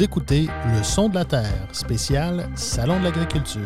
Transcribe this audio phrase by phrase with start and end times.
[0.00, 3.62] Écoutez Le son de la Terre, spécial Salon de l'agriculture.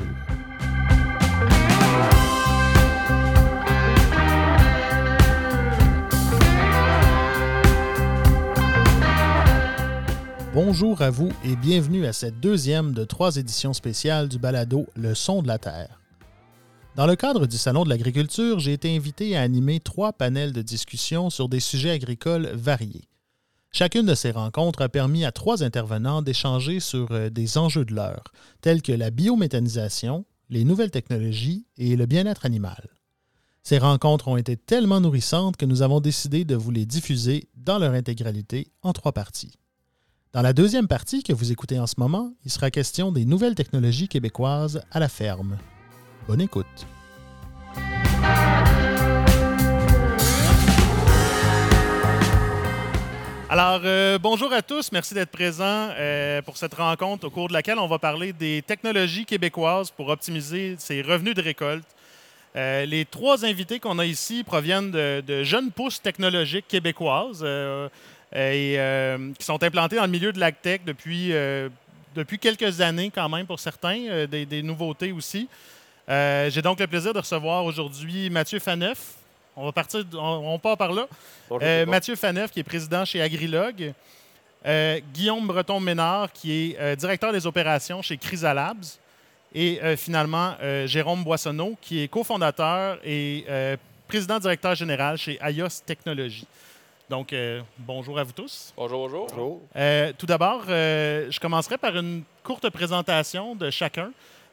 [10.54, 15.14] Bonjour à vous et bienvenue à cette deuxième de trois éditions spéciales du balado Le
[15.14, 16.00] son de la Terre.
[16.96, 20.62] Dans le cadre du Salon de l'agriculture, j'ai été invité à animer trois panels de
[20.62, 23.04] discussion sur des sujets agricoles variés.
[23.74, 27.94] Chacune de ces rencontres a permis à trois intervenants d'échanger sur euh, des enjeux de
[27.94, 28.24] l'heure,
[28.60, 32.90] tels que la biométhanisation, les nouvelles technologies et le bien-être animal.
[33.62, 37.78] Ces rencontres ont été tellement nourrissantes que nous avons décidé de vous les diffuser dans
[37.78, 39.54] leur intégralité en trois parties.
[40.34, 43.54] Dans la deuxième partie que vous écoutez en ce moment, il sera question des nouvelles
[43.54, 45.56] technologies québécoises à la ferme.
[46.28, 46.86] Bonne écoute.
[53.52, 54.92] Alors, euh, bonjour à tous.
[54.92, 58.62] Merci d'être présents euh, pour cette rencontre au cours de laquelle on va parler des
[58.66, 61.84] technologies québécoises pour optimiser ses revenus de récolte.
[62.56, 67.44] Euh, les trois invités qu'on a ici proviennent de, jeunes pousses technologiques québécoises
[68.34, 68.78] et
[69.38, 71.34] qui sont implantés dans le milieu de l'agtech depuis,
[72.16, 75.46] depuis quelques années quand même pour certains, des, des, nouveautés aussi.
[76.08, 79.16] J'ai donc le plaisir de recevoir aujourd'hui Mathieu Faneuf,
[79.56, 81.06] on va partir, on, part par là.
[81.50, 83.92] Euh, Mathieu Faneuf, qui est président chez Agrilog.
[84.64, 88.98] Euh, Guillaume Breton-Ménard, qui est euh, directeur des opérations chez Chrysalabs.
[89.54, 90.54] Et finalement,
[90.86, 93.44] Jérôme Boissonneau, qui est cofondateur et
[94.08, 96.46] président-directeur général chez IOS Technologies.
[97.10, 97.34] Donc,
[97.76, 98.72] bonjour à vous tous.
[98.74, 99.26] Bonjour, bonjour.
[99.26, 99.60] bonjour.
[100.16, 104.10] tout d'abord, je commencerai par une courte présentation de chacun.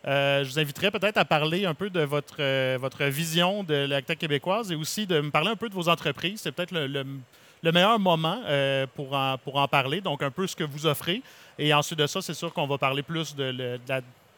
[0.08, 3.74] Euh, je vous inviterai peut-être à parler un peu de votre, euh, votre vision de
[3.74, 6.42] l'acteur québécoise et aussi de me parler un peu de vos entreprises.
[6.42, 10.56] C'est peut-être le, meilleur moment euh, pour, en, pour en parler, donc un peu ce
[10.56, 11.22] que vous offrez.
[11.58, 13.78] Et ensuite de ça, c'est sûr qu'on va parler plus de,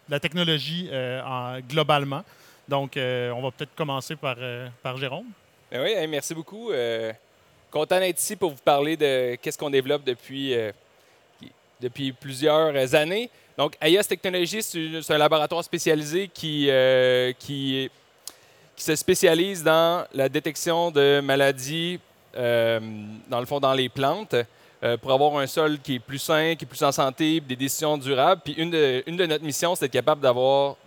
[0.10, 0.90] la, technologie
[1.70, 2.24] globalement.
[2.68, 4.38] Donc, on va peut-être commencer par,
[4.82, 5.28] par Jérôme.
[5.72, 6.72] Ben oui, merci beaucoup.
[7.70, 10.56] content d'être ici pour vous parler de qu'est-ce qu'on développe depuis,
[11.80, 13.30] depuis plusieurs années.
[13.58, 17.90] Donc, AIS Technologies, c'est un laboratoire spécialisé qui, euh, qui,
[18.76, 22.00] se spécialise dans la détection de maladies,
[22.36, 22.80] euh,
[23.30, 24.34] dans le fond, dans les plantes,
[24.84, 27.56] euh, pour avoir un sol qui est plus sain, qui est plus en santé, des
[27.56, 28.42] décisions durables.
[28.44, 30.78] Puis une de, une de notre missions, c'est d'être capable d'avoir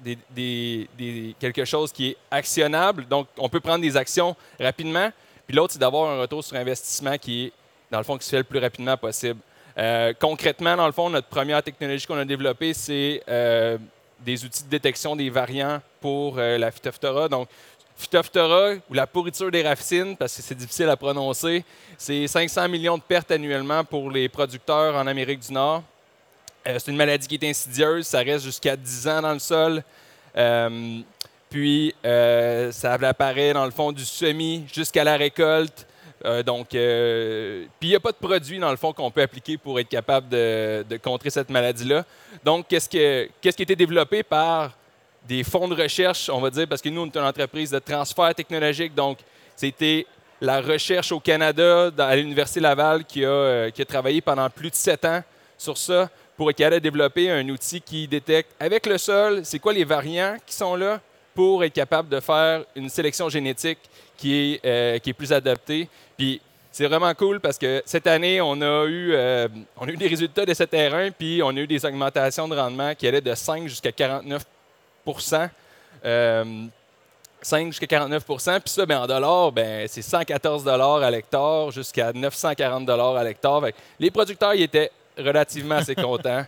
[1.39, 3.07] quelque chose qui est actionnable.
[3.07, 5.13] Donc, on peut prendre des actions rapidement.
[5.47, 7.53] Puis l'autre, c'est d'avoir un retour sur investissement qui est,
[7.93, 9.39] dans le fond, qui se fait le plus rapidement possible.
[9.77, 13.77] Euh, concrètement, dans le fond, notre première technologie qu'on a développée, c'est euh,
[14.21, 17.29] des outils de détection des variants pour euh, la Phytophthora.
[17.29, 17.49] Donc,
[17.97, 21.65] Phytophthora, ou la pourriture des racines, parce que c'est difficile à prononcer,
[21.97, 25.83] c'est 500 millions de pertes annuellement pour les producteurs en Amérique du Nord.
[26.65, 29.85] c'est une maladie qui est insidieuse, ça reste jusqu'à 10 ans dans le sol.
[31.49, 35.87] puis, ça apparaît dans le fond du semis jusqu'à la récolte.
[36.25, 39.23] Euh, donc, euh, puis il n'y a pas de produit, dans le fond, qu'on peut
[39.23, 42.05] appliquer pour être capable de, contrer cette maladie-là.
[42.45, 44.73] Donc, qu'est-ce, que, qu'est-ce qui a été développé par
[45.27, 47.79] des fonds de recherche, on va dire, parce que nous, on est une entreprise de
[47.79, 48.95] transfert technologique.
[48.95, 49.19] Donc,
[49.57, 50.07] c'était
[50.41, 54.71] la recherche au Canada, à l'Université Laval, qui a, euh, qui a travaillé pendant plus
[54.71, 55.23] de sept ans
[55.57, 59.59] sur ça pour être capable de développer un outil qui détecte avec le sol, c'est
[59.59, 61.01] quoi les variants qui sont là
[61.35, 63.79] pour être capable de faire une sélection génétique
[64.25, 65.89] qui est, qui est plus adaptée.
[66.17, 66.41] Puis
[66.75, 69.47] c'est vraiment cool parce que cette année, on a eu, euh,
[69.77, 72.57] on a eu des résultats de ce terrain, puis on a eu des augmentations de
[72.57, 74.45] rendement qui allaient de 5 jusqu'à 49
[76.05, 76.45] euh,
[77.43, 78.37] 5 jusqu'à 49 Puis
[78.67, 83.63] ça, ben, en dollars, ben, c'est 114 à l'hectare jusqu'à 940 à l'hectare.
[84.01, 86.45] Les producteurs ils étaient relativement assez contents.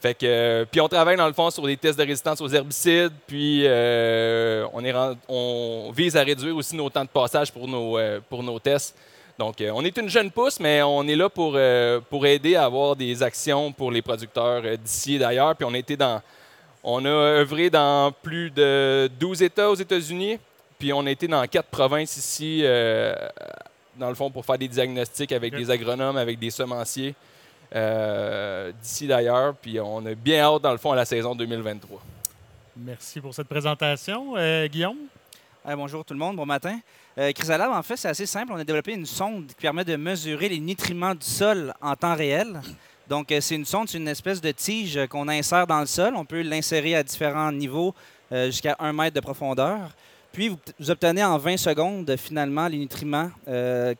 [0.00, 2.48] Fait que, euh, puis on travaille dans le fond sur des tests de résistance aux
[2.48, 4.94] herbicides, puis euh, on, est,
[5.28, 8.94] on vise à réduire aussi nos temps de passage pour nos, pour nos tests.
[9.38, 12.56] Donc, euh, on est une jeune pousse, mais on est là pour, euh, pour aider
[12.56, 15.54] à avoir des actions pour les producteurs euh, d'ici et d'ailleurs.
[15.54, 16.20] Puis on dans,
[16.82, 20.40] on a œuvré dans plus de 12 États aux États-Unis,
[20.76, 22.62] puis on a été dans quatre provinces ici,
[23.96, 27.14] dans le fond, pour faire des diagnostics avec des agronomes, avec des semenciers
[27.72, 29.54] d'ici d'ailleurs.
[29.54, 32.00] Puis on a bien hâte, dans le fond, à la saison 2023.
[32.76, 34.34] Merci pour cette présentation.
[34.66, 34.96] Guillaume?
[35.76, 36.78] bonjour tout le monde, bon matin.
[37.18, 38.52] Euh, Chrysalab, en fait, c'est assez simple.
[38.52, 42.14] On a développé une sonde qui permet de mesurer les nutriments du sol en temps
[42.14, 42.60] réel.
[43.08, 46.14] Donc, euh, c'est une sonde, c'est une espèce de tige qu'on insère dans le sol.
[46.16, 47.94] On peut l'insérer à différents niveaux
[48.32, 49.78] euh, jusqu'à un mètre de profondeur.
[50.32, 53.30] Puis, vous, obtenez en 20 secondes, finalement, les nutriments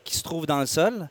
[0.03, 1.09] qui se trouvent dans le sol.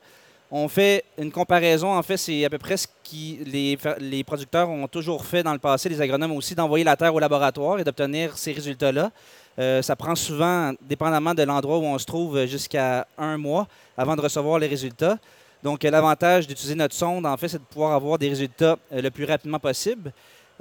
[0.50, 4.70] On fait une comparaison, en fait, c'est à peu près ce que les, les, producteurs
[4.70, 7.84] ont toujours fait dans le passé, les agronomes aussi, d'envoyer la terre au laboratoire et
[7.84, 9.10] d'obtenir ces résultats-là.
[9.58, 14.16] Euh, ça prend souvent, dépendamment de l'endroit où on se trouve, jusqu'à un mois avant
[14.16, 15.18] de recevoir les résultats.
[15.62, 19.10] Donc, l'avantage d'utiliser notre sonde, en fait, c'est de pouvoir avoir des résultats euh, le
[19.10, 20.12] plus rapidement possible.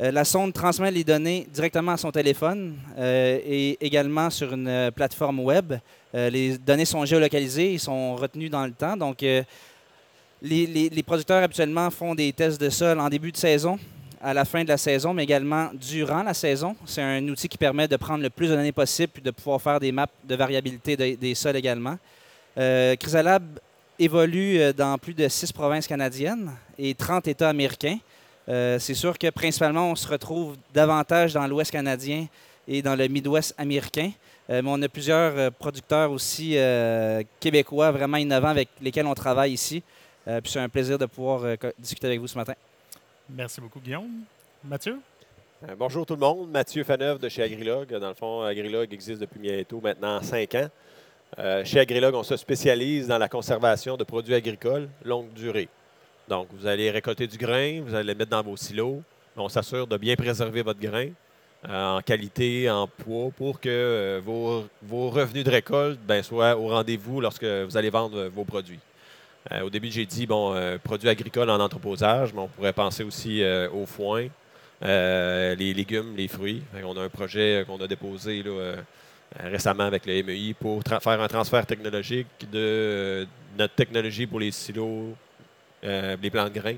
[0.01, 5.39] Euh, la sonde transmet les données directement à son téléphone et également sur une plateforme
[5.39, 5.75] web.
[6.13, 8.98] les données sont géolocalisées, ils sont retenus dans le temps.
[8.98, 9.24] Donc,
[10.42, 13.80] les, producteurs habituellement font des tests de sol en début de saison
[14.22, 16.75] à la fin de la saison, mais également durant la saison.
[16.86, 19.62] C'est un outil qui permet de prendre le plus de données possible et de pouvoir
[19.62, 21.98] faire des maps de variabilité des sols également.
[22.57, 23.44] Euh, Chrysalab
[24.00, 28.00] évolue euh, dans plus de six provinces canadiennes et 30 États américains.
[28.50, 32.25] Euh, c'est sûr que principalement, on se retrouve davantage dans l'Ouest canadien
[32.68, 34.12] et dans le Midwest américain.
[34.50, 36.57] mais on a plusieurs producteurs aussi
[37.39, 39.84] québécois vraiment innovants avec lesquels on travaille ici.
[40.41, 42.53] Puis c'est un plaisir de pouvoir discuter avec vous ce matin.
[43.29, 44.24] Merci beaucoup, Guillaume.
[44.63, 45.00] Mathieu?
[45.68, 46.51] Euh, bonjour tout le monde.
[46.51, 47.89] Mathieu Faneuf de chez Agrilog.
[47.89, 50.68] Dans le fond, Agrilog existe depuis bientôt maintenant cinq ans.
[51.39, 55.68] Euh, chez Agrilog, on se spécialise dans la conservation de produits agricoles longue durée.
[56.27, 59.01] Donc, vous allez récolter du grain, vous allez le mettre dans vos silos.
[59.35, 61.09] On s'assure de bien préserver votre grain
[61.68, 67.19] euh, en qualité, en poids, pour que vos, revenus de récolte ben, soient au rendez-vous
[67.19, 68.79] lorsque vous allez vendre vos produits.
[69.52, 73.04] Euh, au début, j'ai dit, bon, euh, produits agricoles en entreposage, mais on pourrait penser
[73.04, 74.28] aussi euh, au foin,
[74.82, 76.64] les légumes, les fruits.
[76.84, 78.44] on a un projet qu'on a déposé
[79.40, 83.28] récemment avec le MEI pour faire un transfert technologique de
[83.58, 85.16] notre technologie pour les silos,
[85.82, 86.78] les plants de grains,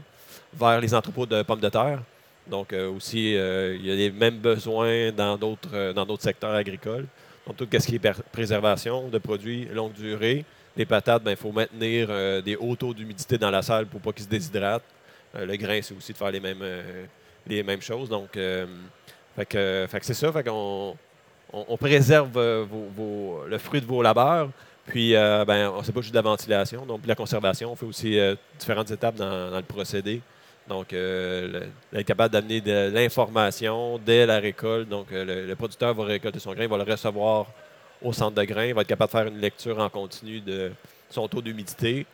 [0.54, 2.00] vers les entrepôts de pommes de terre.
[2.48, 7.06] Donc, aussi, il y a les mêmes besoins dans d'autres, dans d'autres secteurs agricoles.
[7.46, 10.46] Donc, tout ce qui est préservation de produits longue durée,
[10.76, 14.02] les patates, il ben, faut maintenir euh, des hauts taux d'humidité dans la salle pour
[14.02, 14.84] pas qu'ils se déshydratent.
[15.36, 17.06] Euh, le grain, c'est aussi de faire les mêmes, euh,
[17.48, 18.10] les mêmes choses.
[18.10, 18.38] Donc,
[19.36, 20.32] fait que, c'est ça.
[20.32, 24.50] Fait on, préserve le fruit de vos labeurs.
[24.86, 26.86] Puis, ben, on sait pas juste de la ventilation.
[26.86, 28.20] Donc, la conservation, on fait aussi
[28.60, 30.22] différentes étapes dans, le procédé.
[30.68, 34.90] Donc, être capable d'amener de l'information dès la récolte.
[34.90, 37.48] Donc, le, producteur va récolter son grain, il va le recevoir
[38.02, 40.72] au centre de grain, il va être capable de faire une lecture en continu de
[41.10, 42.06] son taux d'humidité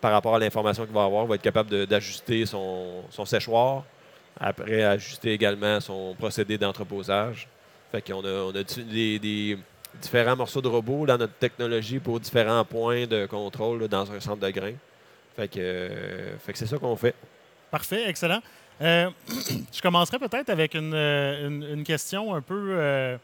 [0.00, 1.24] par rapport à l'information qu'il va avoir.
[1.24, 3.84] Il va être capable d'ajuster son, séchoir,
[4.38, 7.48] après ajuster également son procédé d'entreposage.
[7.90, 9.58] Fait qu'on a, on a des,
[10.00, 14.40] différents morceaux de robots dans notre technologie pour différents points de contrôle dans un centre
[14.40, 14.72] de grain.
[15.36, 15.90] Fait que,
[16.44, 17.14] fait que c'est ça qu'on fait.
[17.70, 18.40] Parfait, excellent.
[18.80, 19.10] Euh,
[19.72, 23.16] je commencerai peut-être avec une, une, question un peu euh,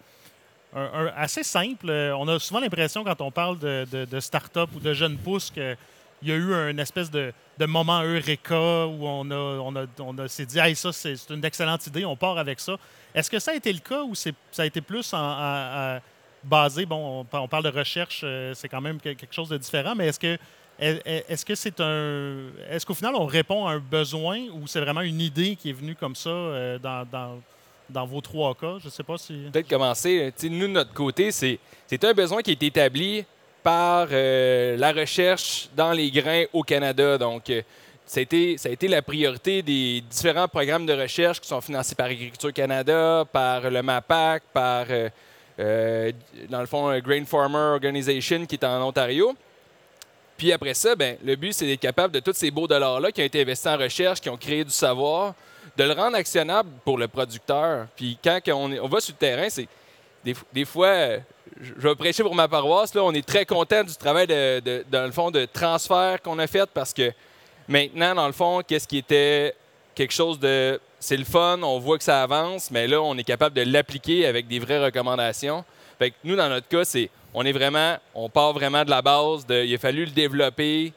[1.16, 1.88] assez simple.
[1.88, 5.50] Euh, on a souvent l'impression, quand on parle de, de, start-up ou de jeunes pousses,
[5.50, 5.76] qu'il
[6.22, 10.46] y a eu un espèce de, moment eureka où on, a, on, a, on s'est
[10.46, 12.76] dit ça, c'est, une excellente idée, on part avec ça.
[13.14, 15.98] Est-ce que ça a été le cas ou ça a été plus en,
[16.44, 20.08] basé, bon, on, parle de recherche, euh, c'est quand même quelque chose de différent, mais
[20.08, 20.38] est-ce que
[20.80, 22.36] est-ce que c'est un.
[22.70, 25.72] Est-ce qu'au final, on répond à un besoin ou c'est vraiment une idée qui est
[25.72, 27.40] venue comme ça euh, dans,
[27.88, 28.76] dans vos trois cas?
[28.80, 29.34] Je ne sais pas si.
[29.52, 30.32] Peut-être commencer.
[30.44, 33.24] nous, de notre côté, c'est un besoin qui été établi
[33.62, 37.18] par euh, la recherche dans les grains au Canada.
[37.18, 37.62] Donc, euh,
[38.06, 41.60] ça, a été, ça a été la priorité des différents programmes de recherche qui sont
[41.60, 46.12] financés par Agriculture Canada, par le MAPAC, par, euh,
[46.48, 49.34] dans le fond, Grain Farmer Organization qui est en Ontario.
[50.38, 53.20] Puis après ça, ben, le but, c'est d'être capable de tous ces beaux dollars-là qui
[53.20, 55.34] ont été investis en recherche, qui ont créé du savoir,
[55.78, 57.86] de le rendre actionnable pour le producteur.
[57.94, 59.68] Puis quand on, va sur le terrain, c'est
[60.24, 60.92] des, fois,
[61.60, 65.06] je vais prêcher pour ma paroisse, là, on est très content du travail de, dans
[65.06, 67.12] le fond de transfert qu'on a fait parce que
[67.68, 69.54] maintenant, dans le fond, qu'est-ce qui était
[69.94, 73.24] quelque chose de c'est le fun, on voit que ça avance, mais là, on est
[73.24, 75.64] capable de l'appliquer avec des vraies recommandations.
[75.96, 79.00] Fait que nous, dans notre cas, c'est on est vraiment, on part vraiment de la
[79.00, 80.92] base, il a fallu le développer,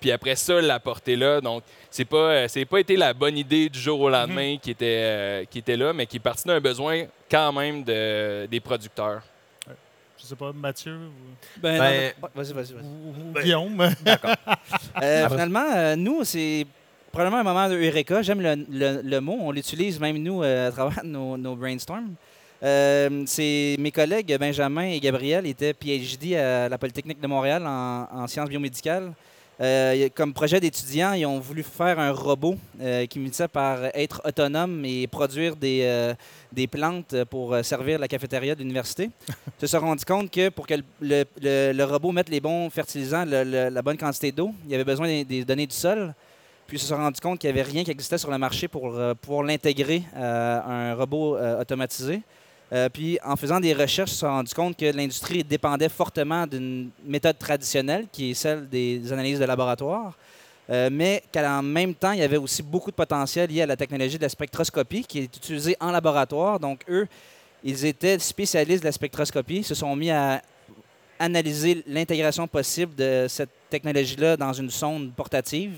[0.00, 1.40] puis après ça, l'apporter là.
[1.40, 4.60] Donc, c'est pas, euh, c'est pas été la bonne idée du jour au lendemain mhm.
[4.60, 8.46] qui, était, euh, qui était là, mais qui est partie d'un besoin quand même de,
[8.46, 9.22] des producteurs.
[10.18, 10.96] Je sais pas, Mathieu
[11.56, 12.84] ben, ben vas-y, vas-y, vas-y.
[12.84, 13.90] Ou, ben, Guillaume.
[14.02, 14.36] D'accord.
[14.96, 16.64] finalement, nous, c'est
[17.10, 18.22] probablement un moment de Eureka.
[18.22, 19.36] J'aime le, le, mot.
[19.40, 22.14] On l'utilise même nous à travers nos, nos brainstorms.
[22.60, 28.28] c'est mes collègues Benjamin et Gabriel étaient PhD à la Polytechnique de Montréal en, en
[28.28, 29.12] sciences biomédicales.
[29.62, 34.20] Euh, comme projet d'étudiants, ils ont voulu faire un robot euh, qui finissait par être
[34.24, 36.14] autonome et produire des, euh,
[36.50, 39.10] des plantes pour servir la cafétéria de l'université.
[39.28, 42.40] Ils se sont rendus compte que pour que le, le- le- le robot mette les
[42.40, 46.12] bons fertilisants, la bonne quantité d'eau, il y avait besoin des, des données du sol.
[46.66, 48.66] Puis ils se sont rendus compte qu'il n'y avait rien qui existait sur le marché
[48.66, 52.22] pour pouvoir l'intégrer à un robot automatisé.
[52.72, 56.46] Euh, puis en faisant des recherches, ils se sont rendus compte que l'industrie dépendait fortement
[56.46, 60.16] d'une méthode traditionnelle, qui est celle des analyses de laboratoire,
[60.70, 63.76] euh, mais qu'en même temps, il y avait aussi beaucoup de potentiel lié à la
[63.76, 66.58] technologie de la spectroscopie qui est utilisée en laboratoire.
[66.58, 67.06] Donc eux,
[67.62, 70.40] ils étaient spécialistes de la spectroscopie, se sont mis à
[71.18, 75.74] analyser l'intégration possible de cette technologie-là dans une sonde portative.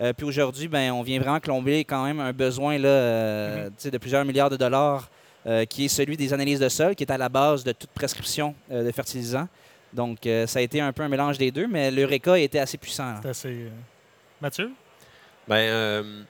[0.00, 3.90] Euh, puis aujourd'hui, ben, on vient vraiment combler quand même un besoin là, euh, sais,
[3.90, 5.08] de plusieurs milliards de dollars
[5.68, 8.54] qui est celui des analyses de sol, qui est à la base de toute prescription
[8.70, 9.48] euh, de fertilisants.
[9.92, 12.58] Donc, euh, ça a été un peu un mélange des deux, mais l'Eureka a été
[12.58, 13.14] assez puissant.
[13.22, 13.48] C'est assez.
[13.48, 13.68] euh,
[14.40, 14.70] Mathieu?
[15.48, 16.22] Ben, euh,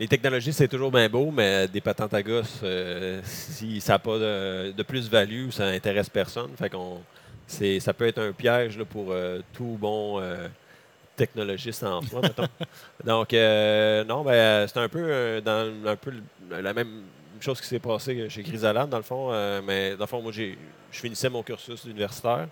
[0.00, 3.98] les technologies, c'est toujours bien beau, mais des patentes à gosse, euh, si ça n'a
[3.98, 6.50] pas de, de plus-value, ça n'intéresse personne.
[6.58, 6.98] Fait qu'on,
[7.46, 10.48] c'est, ça peut être un piège là, pour euh, tout bon euh,
[11.16, 12.46] technologiste en soi, mettons.
[13.04, 16.12] Donc, euh, non, ben, c'est un peu, euh, dans un peu
[16.50, 17.02] la même
[17.44, 19.30] chose qui s'est passée chez Grisalade, dans le fond.
[19.32, 20.52] euh, mais dans le fond, moi, je
[20.92, 22.48] finissais mon cursus universitaire.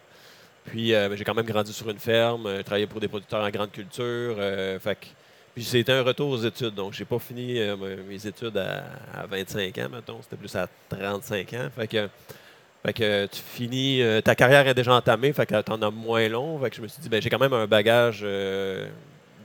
[0.67, 3.43] Puis, euh, ben, j'ai quand même grandi sur une ferme, euh, travaillé pour des producteurs
[3.45, 4.37] en grande culture.
[4.81, 4.99] fait
[5.55, 6.75] puis c'était un retour aux études.
[6.75, 7.59] Donc, j'ai pas fini
[8.07, 8.85] mes- études à,
[9.23, 10.21] à 25 ans, mettons.
[10.23, 11.69] C'était plus à 35 ans.
[11.75, 12.09] Fait que,
[12.85, 16.59] fait que tu finis, ta carrière est déjà entamée, fait que t'en as moins long.
[16.61, 18.23] Fait que je me suis dit, ben, j'ai quand même un bagage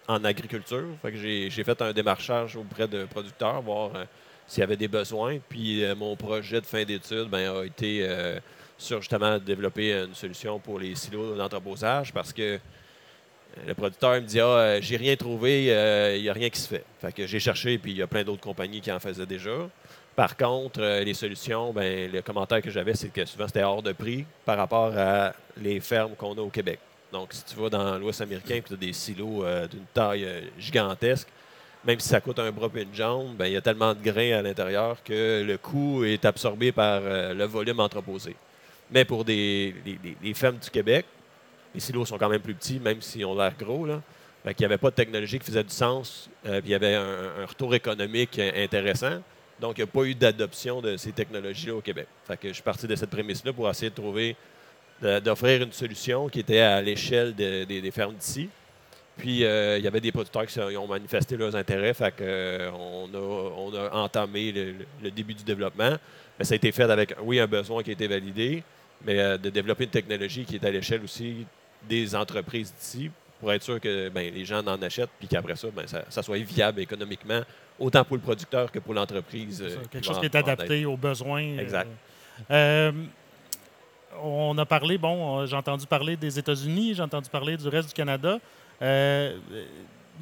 [0.09, 0.83] en agriculture.
[1.01, 3.91] Fait que j'ai fait un démarchage auprès de producteurs, voir
[4.51, 5.39] s'il y avait des besoins.
[5.47, 8.37] Puis euh, mon projet de fin d'études ben, a été euh,
[8.77, 12.59] sur justement développer une solution pour les silos d'entreposage parce que euh,
[13.65, 15.63] le producteur me dit Ah, j'ai rien trouvé,
[16.17, 16.83] il n'y a rien qui se fait.
[16.99, 19.69] Fait que j'ai cherché, puis il y a plein d'autres compagnies qui en faisaient déjà.
[20.17, 23.93] Par contre, les solutions, ben, le commentaire que j'avais, c'est que souvent c'était hors de
[23.93, 26.79] prix par rapport à les fermes qu'on a au Québec.
[27.13, 30.27] Donc, si tu vas dans l'Ouest américain et tu as des silos d'une taille
[30.59, 31.29] gigantesque,
[31.85, 33.99] même si ça coûte un bras et une jambe, ben, il y a tellement de
[34.03, 38.35] grains à l'intérieur que le coût est absorbé par euh, le volume entreposé.
[38.91, 39.73] Mais pour des,
[40.21, 41.05] les- fermes du Québec,
[41.73, 43.85] les silos sont quand même plus petits, même s'ils ont l'air gros.
[43.85, 44.01] Là.
[44.59, 47.45] N'y avait pas de technologie qui faisait du sens, euh, puis il y avait un,
[47.47, 49.21] retour économique intéressant.
[49.59, 52.07] Donc, il n'y a pas eu d'adoption de ces technologies-là au Québec.
[52.27, 54.35] Fait que je suis parti de cette prémisse-là pour essayer de trouver,
[55.23, 58.49] d'offrir une solution qui était à l'échelle de- des- des fermes d'ici.
[59.21, 61.93] Puis, euh, il y avait des producteurs qui ont manifesté leurs intérêts.
[61.93, 64.73] Fait que, euh, on, a, on a entamé le,
[65.03, 65.95] le début du développement.
[66.39, 68.63] Mais ça a été fait avec, oui, un besoin qui a été validé,
[69.05, 71.45] mais euh, de développer une technologie qui est à l'échelle aussi
[71.87, 75.67] des entreprises d'ici pour être sûr que ben, les gens en achètent puis qu'après ça,
[75.75, 77.41] ben, ça, ça soit viable économiquement,
[77.79, 79.61] autant pour le producteur que pour l'entreprise.
[79.61, 81.59] Euh, quelque chose qui est adapté aux besoins.
[81.59, 81.89] Exact.
[82.49, 82.91] euh,
[84.23, 87.93] on a parlé, bon, j'ai entendu parler des États-Unis, j'ai entendu parler du reste du
[87.93, 88.39] Canada.
[88.81, 89.37] Euh,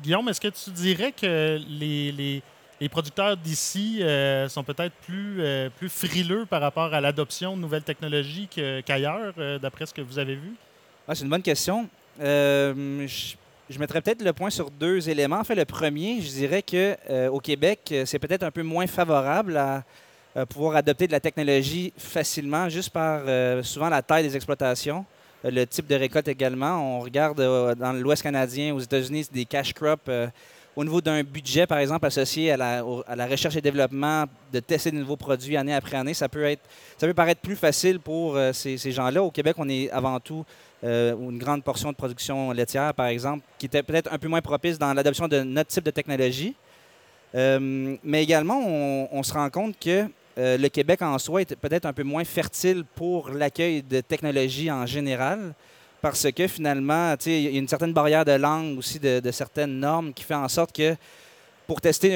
[0.02, 5.70] Guillaume, est-ce que tu dirais que les, les- producteurs d'ici euh, sont peut-être plus, euh,
[5.70, 8.48] plus frileux par rapport à l'adoption de nouvelles technologies
[8.86, 10.54] qu'ailleurs, d'après ce que vous avez vu?
[11.08, 11.90] Ah, c'est une bonne question.
[12.20, 15.40] Je, mettrais peut-être le point sur deux éléments.
[15.40, 18.88] En fait, le premier, je dirais que euh, au Québec, c'est peut-être un peu moins
[18.88, 19.84] favorable à
[20.48, 23.24] pouvoir adopter de la technologie facilement, juste par
[23.66, 25.06] souvent la taille des exploitations,
[25.44, 26.98] le type de récolte également.
[26.98, 30.02] On regarde euh, dans l'Ouest canadien, aux États-Unis, des cash crops.
[30.10, 30.28] euh,
[30.80, 34.96] au niveau d'un budget, par exemple, associé à la, recherche et développement, de tester de
[34.96, 36.62] nouveaux produits année après année, ça peut, être,
[36.98, 39.22] ça peut paraître plus facile pour euh, ces, gens-là.
[39.22, 40.46] Au Québec, on est avant tout
[40.86, 44.30] euh, ou une grande portion de production laitière, par exemple, qui était peut-être un peu
[44.30, 46.56] moins propice dans l'adoption de notre type de technologie.
[47.36, 48.60] Euh, mais également,
[49.12, 50.08] on se rend compte que
[50.40, 54.72] euh, le Québec en soi est peut-être un peu moins fertile pour l'accueil de technologies
[54.72, 55.54] en général,
[56.02, 59.80] parce que finalement, il y a une certaine barrière de langue aussi, de, de certaines
[59.80, 60.96] normes qui fait en sorte que
[61.68, 62.10] pour tester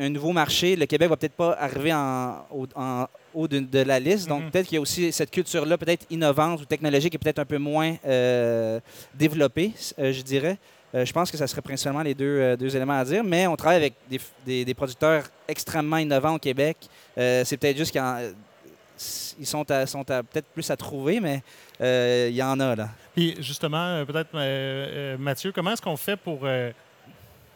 [0.00, 3.80] un, nouveau marché, le Québec va peut-être pas arriver en, au- en haut de, de
[3.80, 4.28] la liste.
[4.28, 4.50] Donc Mhm.
[4.50, 7.44] peut-être qu'il y a aussi cette culture-là, peut-être innovante ou technologique, qui est peut-être un
[7.44, 8.78] peu moins euh,
[9.14, 10.58] développée, euh, je dirais.
[10.94, 13.56] Euh, je pense que ça serait principalement les deux, deux éléments à dire, mais on
[13.56, 16.76] travaille avec des, f- des- des producteurs extrêmement innovants au Québec.
[17.18, 21.42] Euh, c'est peut-être juste qu'ils sont, à- sont à- peut-être plus à trouver, mais
[21.80, 22.88] euh, il y en a là.
[23.14, 26.46] Puis justement, euh, peut-être, euh, Mathieu, comment est-ce qu'on fait pour,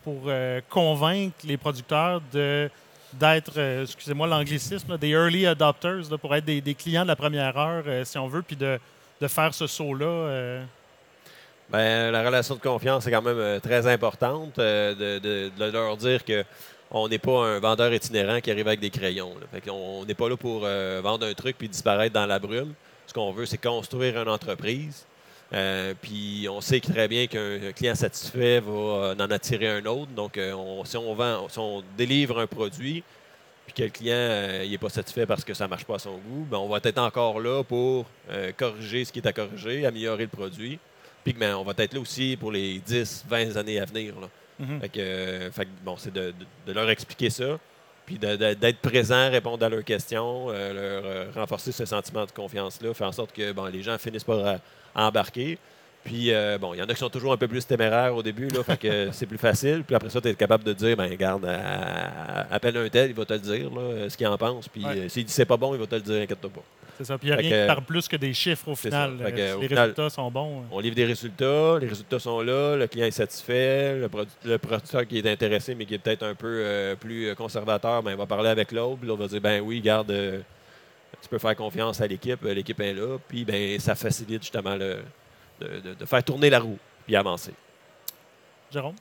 [0.03, 0.31] pour
[0.69, 2.71] convaincre les producteurs de
[3.13, 7.15] d'être, excusez-moi l'anglicisme, là, des early adopters, là, pour être des, des clients de la
[7.15, 8.77] première heure, euh, si on veut, puis de,
[9.21, 10.05] de faire ce saut-là?
[10.05, 10.65] euh?
[11.71, 14.59] Ben, la relation de confiance est quand même très importante.
[14.59, 16.45] euh, de, de- de leur dire que
[16.91, 19.35] on n'est pas un vendeur itinérant qui arrive avec des crayons.
[19.69, 22.75] on n'est pas là pour euh, vendre un truc puis disparaître dans la brume.
[23.07, 25.07] Ce qu'on veut, c'est construire une entreprise.
[25.53, 30.11] Euh, puis on sait très bien qu'un client satisfait va euh, en attirer un autre.
[30.13, 33.03] Donc, on- si on vend, si on délivre un produit,
[33.67, 36.17] puis que le client n'est pas satisfait parce que ça ne marche pas à son
[36.19, 38.05] goût, ben, on va être encore là pour
[38.57, 40.79] corriger ce qui est à corriger, améliorer le produit.
[41.25, 44.13] Puis ben, on va être là aussi pour les 10, 20 années à venir.
[44.59, 44.81] Mhm.
[44.81, 46.35] Fait que, euh, fait que, bon, c'est de, de-
[46.69, 47.59] de leur expliquer ça,
[48.07, 52.93] puis d'être présent, répondre à leurs questions, euh, leur euh, renforcer ce sentiment de confiance-là,
[52.95, 54.59] faire en sorte que bon, les gens finissent par
[54.95, 55.59] embarquer.
[56.05, 58.23] Puis, euh, bon, il y en a qui sont toujours un peu plus téméraires au
[58.23, 59.83] début, là, fait que c'est plus facile.
[59.87, 63.17] Puis après ça, tu es capable de dire, ben regarde, à- appelle un tel, il
[63.17, 64.69] va te le dire, là, ce qu'il en pense.
[64.69, 65.09] Puis Ouais.
[65.09, 66.63] s'il dit c'est pas bon, il va te le dire, inquiète-toi pas.
[66.97, 67.19] C'est ça.
[67.19, 69.17] Puis il n'y a Fait rien que- qui parle plus que des chiffres au final.
[69.19, 70.61] que, au les final- résultats sont bons.
[70.61, 70.65] euh.
[70.71, 74.59] On livre des résultats, les résultats sont là, le client est satisfait, le, produ- le
[74.59, 78.13] producteur qui est intéressé mais qui est peut-être un peu euh, plus euh, conservateur, ben,
[78.13, 80.41] il va parler avec l'autre, l'autre va dire ben oui, garde, euh,
[81.21, 84.99] tu peux faire confiance à l'équipe, l'équipe est là, puis ben ça facilite justement le,
[85.61, 87.53] de, de- de faire tourner la roue puis avancer.
[88.73, 88.95] Jérôme?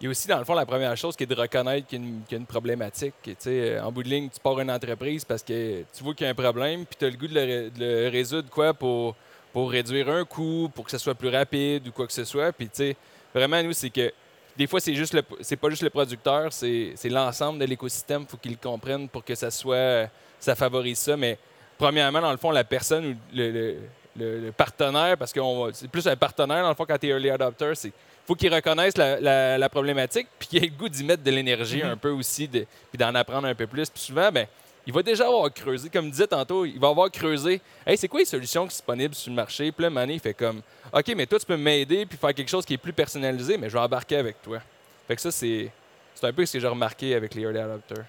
[0.00, 2.00] Il y a aussi, dans le fond, la première chose qui est de reconnaître qu'il
[2.00, 3.12] y a une, qu'il problématique.
[3.22, 6.24] Tu sais, en bout de ligne, tu pars une entreprise parce que tu vois qu'il
[6.24, 9.14] y a un problème, puis tu as le goût de le, résoudre quoi pour,
[9.52, 12.50] pour réduire un coût, pour que ce soit plus rapide ou quoi que ce soit.
[12.50, 12.96] Puis, tu sais,
[13.34, 14.10] vraiment, nous, c'est que
[14.56, 18.22] des fois, c'est juste c'est pas juste le producteur, c'est, c'est l'ensemble de l'écosystème.
[18.22, 21.14] Il faut qu'ils le comprennent pour que ça soit, ça favorise ça.
[21.14, 21.36] Mais
[21.76, 23.76] premièrement, dans le fond, la personne ou le-
[24.16, 25.40] le partenaire, parce que
[25.72, 27.92] c'est plus un partenaire, dans le fond, quand tu es early adopter, c'est
[28.30, 31.30] faut qu'ils reconnaissent la, la- la problématique, puis qu'ils aient le goût d'y mettre de
[31.32, 33.90] l'énergie un peu aussi, de- puis d'en apprendre un peu plus.
[33.90, 34.46] Puis souvent, ben,
[34.86, 37.60] il va déjà avoir creusé, comme je disais tantôt, il va avoir creusé.
[37.84, 39.72] Hey, c'est quoi les solutions qui sont disponibles sur le marché?
[39.72, 42.48] Puis là, Mané, il fait comme, OK, mais toi, tu peux m'aider, puis faire quelque
[42.48, 44.60] chose qui est plus personnalisé, mais je vais embarquer avec toi.
[45.08, 45.68] Fait que ça, c'est,
[46.14, 48.04] c'est un peu ce que j'ai remarqué avec les early adopters.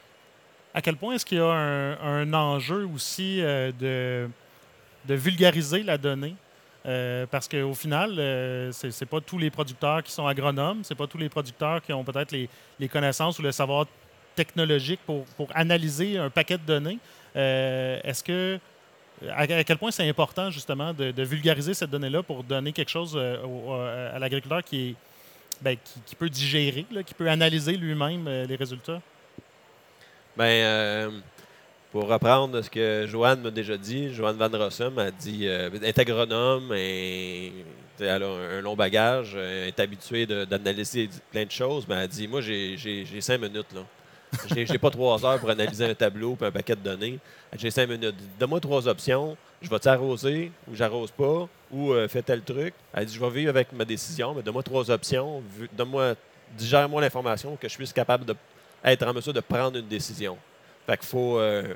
[0.72, 4.30] À quel point est-ce qu'il y a un, un enjeu aussi euh, de,
[5.06, 6.36] de vulgariser la donnée?
[6.85, 10.96] Euh, parce qu'au final, euh, c'est c'est pas tous les producteurs qui sont agronomes, c'est
[10.96, 13.85] pas tous les producteurs qui ont peut-être les, connaissances ou le savoir
[14.35, 16.98] technologique pour, analyser un paquet de données.
[17.35, 18.59] Euh, Est-ce que
[19.29, 24.15] à, quel point c'est important justement de, vulgariser cette donnée-là pour donner quelque chose euh,
[24.15, 24.96] à l'agriculteur qui
[25.61, 25.77] ben,
[26.17, 29.00] peut digérer, qui peut analyser lui-même les résultats?
[30.39, 31.11] Euh,
[31.92, 36.00] pour reprendre ce que Joanne m'a déjà dit, Joanne Van Rossum a dit euh, est
[36.00, 37.51] agronome, et,
[38.00, 42.27] elle a un, long bagage, elle est habituée d'analyser plein de choses, mais elle dit
[42.27, 43.74] Moi, j'ai cinq minutes.
[43.75, 43.82] là.
[44.56, 47.20] J'ai pas trois heures pour analyser un tableau et un paquet de données.
[47.58, 48.16] J'ai cinq minutes.
[48.40, 49.36] Donne-moi trois options.
[49.62, 52.74] Je vais t'arroser ou j'arrose pas ou euh, fais tel truc.
[52.94, 55.44] Elle dit Je vais vivre avec ma décision, mais donne-moi trois options.
[55.74, 56.16] Donne-moi,
[56.58, 58.36] digère-moi l'information que je puisse capable de
[58.84, 60.38] être en mesure de prendre une décision.
[60.87, 61.74] Fait qu'il faut, euh,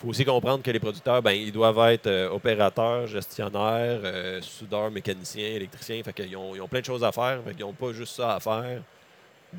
[0.00, 4.90] faut aussi comprendre que les producteurs, ben, ils doivent être euh, opérateurs, gestionnaires, euh, soudeurs,
[4.90, 6.02] mécaniciens, électriciens.
[6.02, 7.40] Fait qu'ils ont, ils ont plein de choses à faire.
[7.44, 8.80] Fait qu'ils n'ont pas juste ça à faire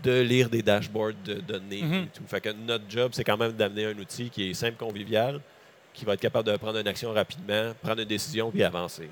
[0.03, 1.93] de lire des dashboards de données Mhm.
[2.03, 2.23] et tout.
[2.27, 5.39] Fait que notre job, c'est quand même d'amener un outil qui est simple, convivial,
[5.93, 9.08] qui va être capable de prendre une action rapidement, prendre une décision puis avancer.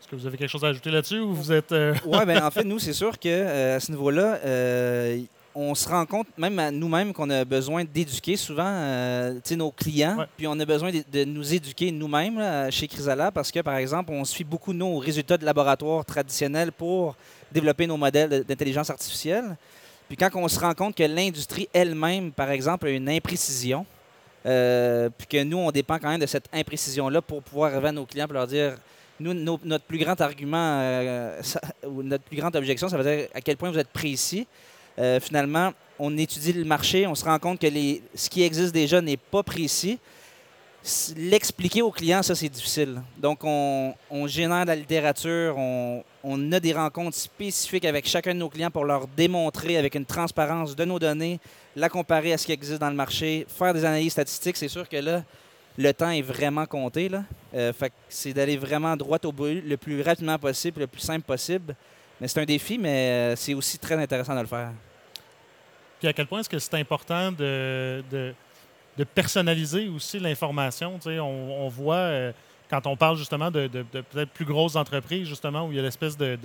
[0.00, 1.72] Est-ce que vous avez quelque chose à ajouter là-dessus ou vous êtes.
[1.72, 5.20] euh, Oui, ben en fait, nous, c'est sûr que euh, à ce niveau-là, euh,
[5.58, 10.18] on se rend compte, même à nous-mêmes, qu'on a besoin d'éduquer souvent euh, nos clients,
[10.18, 10.26] Ouais.
[10.36, 13.76] puis on a besoin de, de nous éduquer nous-mêmes là, chez Chrysala parce que, par
[13.76, 17.16] exemple, on suit beaucoup nos résultats de laboratoire traditionnels pour
[17.50, 19.56] développer nos modèles d'intelligence artificielle.
[20.08, 23.86] Puis quand on se rend compte que l'industrie elle-même, par exemple, a une imprécision,
[24.44, 27.92] euh, puis que nous, on dépend quand même de cette imprécision-là pour pouvoir arriver à
[27.92, 28.76] nos clients pour leur dire
[29.18, 33.02] nous, nos- notre plus grand argument, euh, ça- ou notre plus grande objection, ça veut
[33.16, 34.46] dire à quel point vous êtes précis.
[34.98, 37.68] Euh, finalement, on étudie le marché, on se rend compte que
[38.14, 39.98] ce qui existe déjà n'est pas précis.
[41.16, 43.02] L'expliquer aux clients, ça, c'est difficile.
[43.18, 43.94] Donc, on,
[44.26, 48.84] génère de la littérature, on, a des rencontres spécifiques avec chacun de nos clients pour
[48.84, 51.40] leur démontrer avec une transparence de nos données,
[51.74, 54.56] la comparer à ce qui existe dans le marché, faire des analyses statistiques.
[54.56, 55.24] C'est sûr que là,
[55.76, 57.10] le temps est vraiment compté.
[57.54, 57.72] Euh,
[58.08, 61.74] c'est d'aller vraiment droit au but le plus rapidement possible, le plus simple possible.
[62.20, 64.70] Mais c'est un défi, mais euh, c'est aussi très intéressant de le faire.
[65.98, 70.98] Puis à quel point est-ce que c'est important de, de, personnaliser aussi l'information?
[70.98, 72.32] Tu sais, On, voit, euh,
[72.70, 76.16] quand on parle justement de, peut-être plus grosses entreprises, justement, où il y a l'espèce
[76.16, 76.38] de...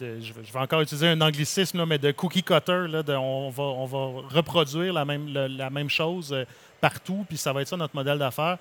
[0.00, 2.86] je, vais, encore utiliser un anglicisme, mais de cookie cutter.
[2.88, 6.44] Là, de- on, va, on va reproduire la même, la même chose euh,
[6.80, 8.58] partout, puis ça va être ça notre modèle d'affaires.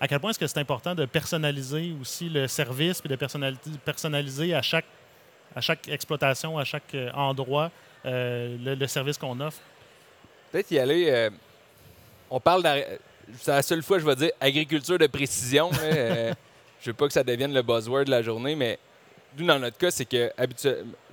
[0.00, 3.16] À quel point est-ce que c'est important de personnaliser aussi le service, puis de
[3.84, 4.86] personnaliser à chaque,
[5.54, 7.70] à chaque exploitation, à chaque euh, endroit,
[8.06, 9.60] euh, le, service qu'on offre?
[10.50, 11.28] Peut-être y aller.
[12.30, 12.64] on parle
[13.38, 15.70] C'est la seule fois que je vais dire agriculture de précision.
[16.80, 18.78] je veux pas que ça devienne le buzzword de la journée, mais
[19.36, 20.32] nous, dans notre cas, c'est que,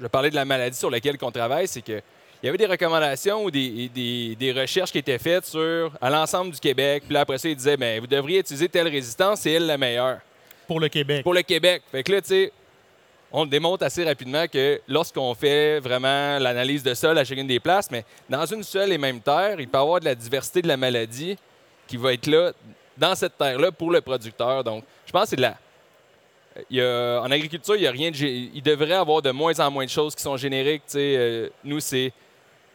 [0.01, 2.01] je parlais de la maladie sur laquelle on travaille, c'est que
[2.47, 6.59] y avait des recommandations ou des, des, recherches qui étaient faites sur à l'ensemble du
[6.59, 7.03] Québec.
[7.05, 9.77] Puis là, après ça, ils disaient ben, vous devriez utiliser telle résistance, c'est elle la
[9.77, 10.19] meilleure.
[10.67, 11.23] Pour le Québec.
[11.23, 11.83] Pour le Québec.
[11.91, 12.51] Fait que là, tu sais,
[13.31, 17.91] on démontre assez rapidement que lorsqu'on fait vraiment l'analyse de sol à chacune des places,
[17.91, 20.67] mais dans une seule et même terre, il peut y avoir de la diversité de
[20.67, 21.37] la maladie
[21.87, 22.53] qui va être là,
[22.97, 24.63] dans cette terre-là, pour le producteur.
[24.63, 25.57] Donc, je pense que c'est de la
[26.71, 29.85] en agriculture, il y a rien de, il devrait y avoir de moins en moins
[29.85, 30.83] de choses qui sont génériques.
[30.95, 32.11] Euh, nous, c'est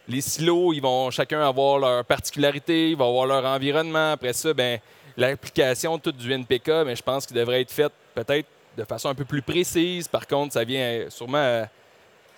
[0.07, 4.13] les silos, ils vont chacun avoir leur particularité, ils vont avoir leur environnement.
[4.13, 4.79] Après ça, ben,
[5.17, 9.09] l'application toute du NPK, mais ben, je pense qu'il devrait être faite peut-être de façon
[9.09, 10.07] un peu plus précise.
[10.07, 11.65] Par contre, ça vient euh, sûrement euh,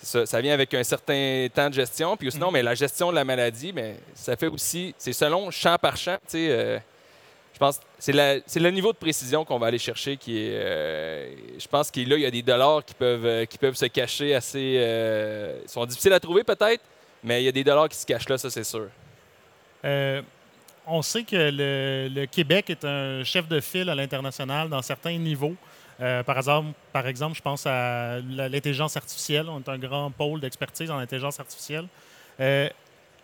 [0.01, 2.15] ça, vient avec un certain temps de gestion.
[2.17, 5.78] Puis sinon, mais la gestion de la maladie, mais ça fait aussi, c'est selon champ
[5.82, 6.17] par champ.
[6.36, 6.80] Euh,
[7.54, 10.60] je pense c'est le niveau de précision qu'on va aller chercher qui est.
[11.58, 14.36] je pense qu'il là, il y a des dollars qui peuvent, qui peuvent se cacher
[14.36, 14.78] assez.
[15.63, 16.84] Ils sont difficiles à trouver peut-être,
[17.25, 18.88] mais il y a des dollars qui se cachent là, ça c'est sûr.
[19.83, 20.21] Euh,
[20.88, 25.55] on sait que le, Québec est un chef de file à l'international dans certains niveaux.
[26.01, 29.47] Euh, par, exemple, par exemple, je pense à l'intelligence artificielle.
[29.49, 31.88] On est un grand pôle d'expertise en intelligence artificielle.
[32.39, 32.69] Euh,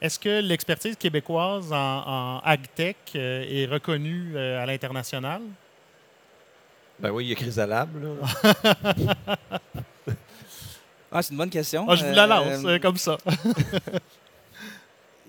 [0.01, 5.41] est-ce que l'expertise québécoise en, AgTech est reconnue à l'international?
[6.97, 7.89] Ben oui, il y a Chrysalab.
[11.11, 11.85] Ah, c'est une bonne question.
[11.89, 13.17] Ah, je vous la lance, euh, comme ça.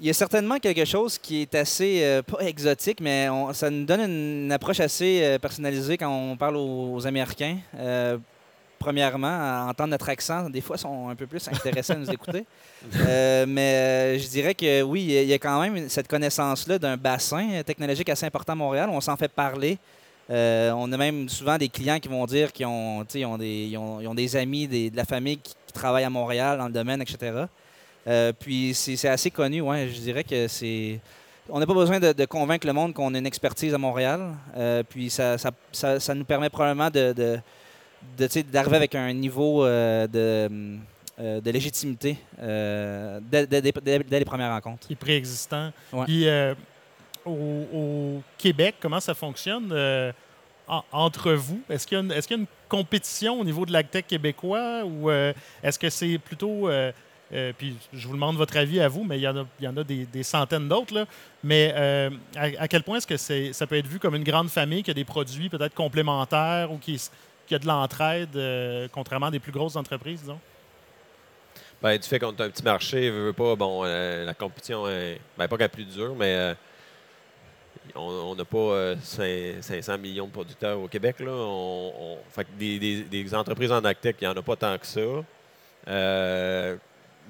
[0.01, 3.85] il y a certainement quelque chose qui est assez, euh, pas exotique, mais ça nous
[3.85, 7.59] donne une, approche assez euh, personnalisée quand on parle aux, Américains.
[8.79, 12.11] premièrement, à entendre notre accent, des fois, ils sont un peu plus intéressés à nous
[12.11, 12.45] écouter.
[13.49, 18.09] mais je dirais que oui, il y a quand même cette connaissance-là d'un bassin technologique
[18.09, 18.89] assez important à Montréal.
[18.89, 19.79] On s'en fait parler.
[20.29, 24.37] on a même souvent des clients qui vont dire qu'ils ont, ont, des, ont, des
[24.37, 27.47] amis de la famille qui, travaille à Montréal dans le domaine, etc.
[28.07, 29.89] Euh, puis c'est assez connu, ouais.
[29.89, 31.01] Je dirais que c'est.
[31.49, 34.35] On n'a pas besoin de, convaincre le monde qu'on a une expertise à Montréal.
[34.57, 35.37] Euh, puis ça,
[35.73, 37.41] ça, nous permet probablement de,
[38.51, 44.87] d'arriver avec un niveau euh, de, de légitimité dès, les premières rencontres.
[44.87, 45.73] Qui est préexistant.
[46.07, 46.27] Puis
[47.25, 49.73] au, au, Québec, comment ça fonctionne?
[50.67, 51.61] Entre vous?
[51.69, 55.91] Est-ce qu'il y, a une compétition au niveau de l'agtech québécois ou euh, est-ce que
[55.91, 56.69] c'est plutôt.
[56.69, 56.93] Euh,
[57.35, 60.07] euh, puis je vous demande votre avis à vous, mais il y en a, y
[60.07, 61.07] des, centaines d'autres.
[61.43, 61.73] Mais
[62.37, 64.95] à, quel point est-ce que ça peut être vu comme une grande famille qui a
[64.95, 67.01] des produits peut-être complémentaires ou qui,
[67.51, 70.41] a de l'entraide, contrairement à des plus grosses entreprises, disons?
[71.83, 75.57] Bien, du fait qu'on est un petit marché, pas, bon, la compétition est ben, pas
[75.57, 76.55] qu'elle plus dure, mais
[77.95, 81.21] on n'a pas 500 euh, millions de producteurs au Québec.
[81.21, 81.33] Là.
[81.33, 82.19] On,
[82.59, 85.01] des, entreprises en Actec, il n'y en a pas tant que ça.
[85.89, 86.77] Euh,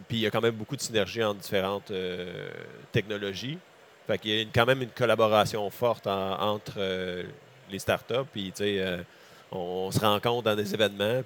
[0.08, 2.48] puis il y a quand même beaucoup de synergie entre différentes euh,
[2.90, 3.58] technologies.
[4.06, 7.24] Fait qu'il y a quand même une collaboration forte entre
[7.70, 8.26] les startups.
[8.32, 8.52] Puis,
[9.52, 11.22] on, se rencontre dans des événements.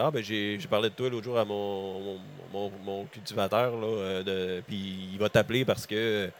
[0.00, 2.18] Ah, ben, j'ai parlé de toi l'autre jour à mon,
[2.52, 3.76] mon, cultivateur.
[3.76, 4.22] Là,
[4.64, 6.30] puis, il va t'appeler parce que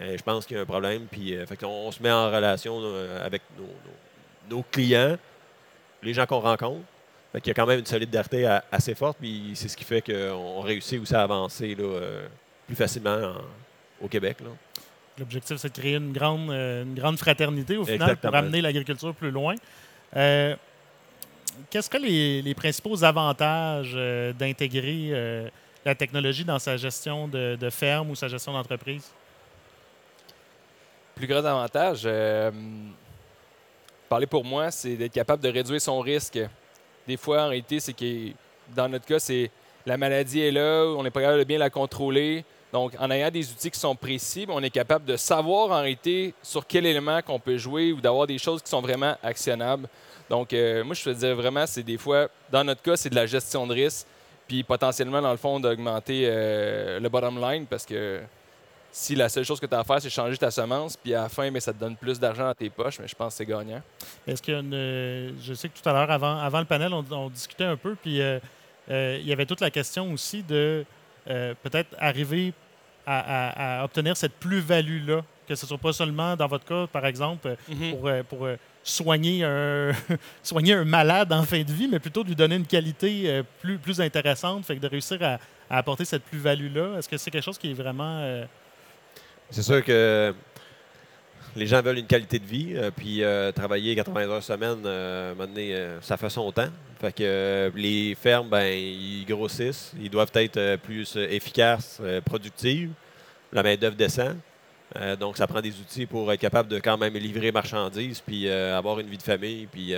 [0.00, 1.06] je pense qu'il y a un problème.
[1.10, 3.42] Puis, euh, fait on, se met en relation euh, avec
[4.48, 5.16] nos, clients,
[6.02, 6.80] les gens qu'on rencontre.
[7.32, 9.18] Fait il y a quand même une solidarité assez forte.
[9.20, 12.00] Puis c'est ce qui fait qu'on réussit aussi à avancer là,
[12.66, 13.34] plus facilement
[14.00, 14.38] au Québec.
[15.16, 19.30] L'objectif, c'est de créer une grande, une grande fraternité au final pour amener l'agriculture plus
[19.30, 19.54] loin.
[20.12, 23.94] Qu'est-ce que les, les principaux avantages
[24.36, 25.52] d'intégrer
[25.84, 29.12] la technologie dans sa gestion de, de ferme ou sa gestion d'entreprise?
[31.20, 32.50] Plus gros avantage, euh,
[34.08, 36.38] parler pour moi, c'est d'être capable de réduire son risque.
[37.06, 38.30] Des fois, en réalité, c'est que
[38.74, 39.50] dans notre cas, c'est
[39.84, 42.44] la maladie est là, on est pas capable de bien la contrôler.
[42.72, 46.34] Donc, en ayant des outils qui sont précis, on est capable de savoir en réalité
[46.42, 49.88] sur quel élément qu'on peut jouer ou d'avoir des choses qui sont vraiment actionnables.
[50.30, 53.16] Donc, euh, moi, je te dire vraiment, c'est des fois, dans notre cas, c'est de
[53.16, 54.06] la gestion de risque,
[54.48, 58.20] puis potentiellement, dans le fond, d'augmenter euh, le bottom line parce que
[58.92, 61.22] si la seule chose que tu as à faire, c'est changer ta semence, puis à
[61.22, 63.38] la fin, mais ça te donne plus d'argent dans tes poches, mais je pense que
[63.38, 63.80] c'est gagnant.
[64.26, 64.74] Est-ce qu'il y a une.
[64.74, 67.94] Euh, je sais que tout à l'heure, avant, avant le panel, on, discutait un peu,
[67.94, 68.40] puis euh,
[68.90, 70.84] euh, il y avait toute la question aussi de
[71.26, 72.52] peut-être arriver
[73.06, 77.90] à, obtenir cette plus-value-là que ce soit pas seulement, dans votre cas, par exemple, Mhm.
[77.90, 78.48] pour, pour,
[78.84, 79.90] soigner, un
[80.44, 83.76] soigner un malade en fin de vie, mais plutôt de lui donner une qualité plus,
[83.78, 86.98] plus intéressante, fait que de réussir à, à apporter cette plus-value-là.
[86.98, 88.44] Est-ce que c'est quelque chose qui est vraiment...
[89.50, 90.32] C'est sûr que
[91.56, 95.30] les gens veulent une qualité de vie, euh, puis euh, travailler 80 heures semaine, à
[95.30, 96.68] un euh, ça fait son temps.
[97.00, 102.90] Fait que les fermes, ben, ils grossissent, ils doivent être plus efficaces, productives,
[103.52, 104.36] la main-d'œuvre descend.
[104.96, 108.48] Euh, donc, ça prend des outils pour être capable de quand même livrer marchandises, puis
[108.50, 109.94] avoir une vie de famille, puis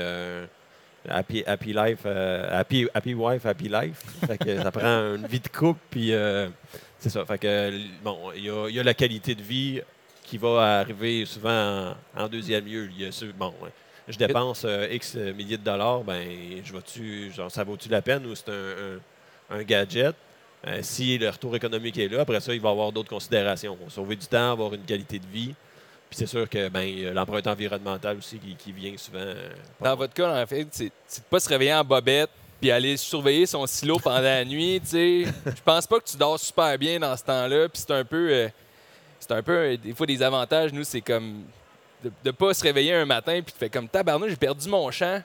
[1.09, 4.03] happy, happy life, euh, happy, happy wife, happy life.
[4.27, 6.49] Fait que ça prend une vie de couple, puis euh,
[6.99, 7.25] c'est ça.
[7.25, 9.81] Fait que, bon, il y a, il y a la qualité de vie
[10.25, 12.89] qui va arriver souvent en, en deuxième lieu.
[12.97, 13.53] Il y a bon,
[14.09, 16.27] je dépense euh, X milliers de dollars, ben,
[16.65, 18.53] je vais-tu, genre, ça vaut-tu la peine ou c'est un,
[19.51, 20.15] un- un gadget?
[20.67, 23.77] Euh, si le retour économique est là, après ça, il va y avoir d'autres considérations.
[23.89, 25.55] Sauver du temps, avoir une qualité de vie.
[26.13, 29.17] Puis c'est sûr que ben, l'empreinte environnementale aussi qui, qui vient souvent.
[29.21, 29.49] euh,
[29.81, 32.29] Dans votre cas, en fait, c'est de pas se réveiller en bobette
[32.61, 35.25] puis aller surveiller son silo pendant la nuit, tu sais.
[35.47, 38.29] Je pense pas que tu dors super bien dans ce temps-là, puis c'est un peu
[38.31, 38.49] euh,
[39.21, 41.45] c'est un peu euh, des fois des avantages nous c'est comme
[42.05, 44.91] de, de pas se réveiller un matin puis tu fais comme tabarnou, j'ai perdu mon
[44.91, 45.23] champ.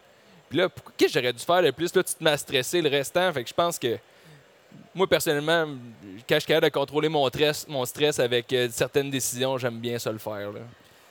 [0.48, 1.94] Puis là, qu'est-ce que j'aurais dû faire le plus?
[1.94, 3.98] Là, tu te m'as stressé le restant, fait que je pense que
[4.94, 5.66] moi personnellement,
[6.28, 9.80] quand je suis capable de contrôler mon stress, mon stress avec euh, certaines décisions, j'aime
[9.80, 10.62] bien ça le faire là.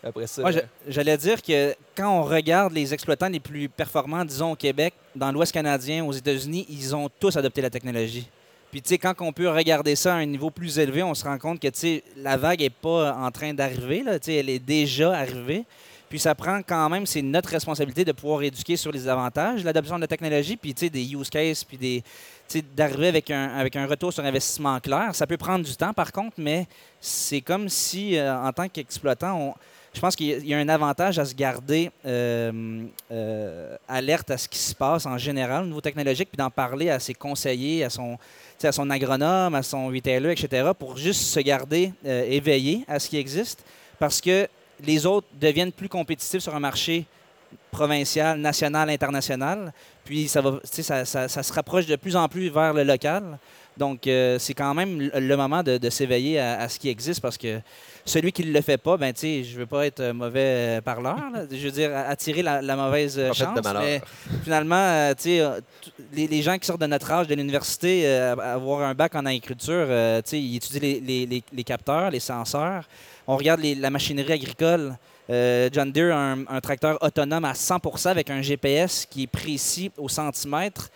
[0.03, 0.43] Après ça,
[0.87, 5.33] j'allais dire que quand on regarde les exploitants les plus performants, disons au Québec, dans
[5.33, 8.29] l'Ouest canadien, aux États-Unis, ils ont tous adopté la technologie.
[8.71, 11.25] Puis, tu sais, quand on peut regarder ça à un niveau plus élevé, on se
[11.25, 14.35] rend compte que, tu sais, la vague n'est pas en train d'arriver, là, tu sais,
[14.35, 15.65] elle est déjà arrivée.
[16.09, 19.67] Puis, ça prend quand même, c'est notre responsabilité de pouvoir éduquer sur les avantages de
[19.67, 22.05] l'adoption de la technologie, puis, des use cases, puis des,
[22.77, 25.11] d'arriver avec un, avec un retour sur investissement clair.
[25.15, 26.67] Ça peut prendre du temps, par contre, mais
[27.01, 29.57] c'est comme si, euh, en tant qu'exploitant,
[29.93, 34.49] je pense qu'il y a- un avantage à se garder euh, euh, alerte à ce
[34.49, 37.91] qui se passe en général au niveau technologique, puis d'en parler à ses conseillers, à
[37.91, 38.17] son,
[38.63, 43.17] à son agronome, à son retailer, etc., pour juste se garder éveillé à ce qui
[43.17, 43.65] existe,
[43.99, 44.47] parce que
[44.85, 47.07] les autres deviennent plus compétitifs sur un marché
[47.71, 49.73] provincial, national, international,
[50.05, 53.39] puis ça, va, ça, ça- ça se rapproche de plus en plus vers le local.
[53.77, 57.21] Donc, euh, c'est quand même le moment de, de s'éveiller à, à ce qui existe
[57.21, 57.61] parce que
[58.07, 61.17] celui qui ne le fait pas, ben, je veux pas être euh, mauvais euh, parleur,
[61.33, 61.43] là.
[61.51, 63.59] je veux dire, attirer la, la mauvaise euh, de chance.
[63.81, 64.01] Mais
[64.45, 65.13] finalement,
[66.15, 69.87] les, les gens qui sortent de notre âge de l'université, avoir un bac en agriculture,
[70.33, 72.89] ils étudient les, les- les- les capteurs, les senseurs.
[73.27, 74.97] On regarde les- la machinerie agricole.
[75.29, 79.27] Euh, John Deere a un, un tracteur autonome à 100% avec un GPS qui est
[79.27, 80.89] précis au centimètre.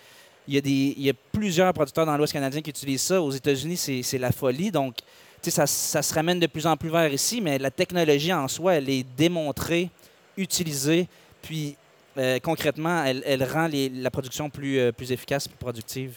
[0.47, 3.21] Il y, a des, il y a plusieurs producteurs dans l'Ouest canadien qui utilisent ça.
[3.21, 4.71] Aux États-Unis, c'est la folie.
[4.71, 4.95] Donc,
[5.43, 8.75] ça, ça se ramène de plus en plus vers ici, mais la technologie en soi,
[8.75, 9.91] elle est démontrée,
[10.37, 11.09] utilisée,
[11.41, 11.77] puis
[12.19, 16.17] euh, concrètement, elle, elle rend la production plus, euh, plus efficace, plus productive.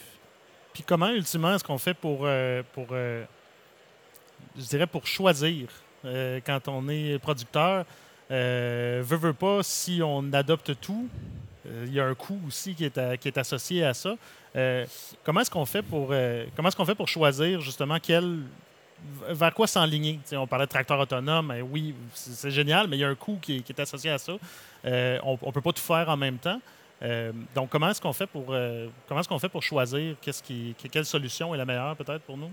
[0.72, 5.68] Puis comment, ultimement, est-ce qu'on fait pour, euh, pour je dirais, pour choisir
[6.02, 7.84] quand on est producteur?
[8.28, 11.08] Veut, veut pas, si on adopte tout,
[11.64, 14.16] il y a un coût aussi qui est, qui est associé à ça.
[15.22, 16.08] Comment est-ce qu'on fait pour
[16.56, 18.40] comment est-ce qu'on fait pour choisir justement quel
[19.30, 20.20] vers quoi s'enligner?
[20.32, 23.14] On parlait de tracteur autonome, mais oui, c'est c'est génial, mais il y a un
[23.14, 24.32] coût qui est, qui est associé à ça.
[24.84, 26.60] Euh, on ne peut pas tout faire en même temps.
[27.02, 30.42] Euh, donc, comment est-ce qu'on fait pour euh, comment est-ce qu'on fait pour choisir qu'est-ce
[30.42, 32.50] qui, que- quelle solution est la meilleure peut-être pour nous?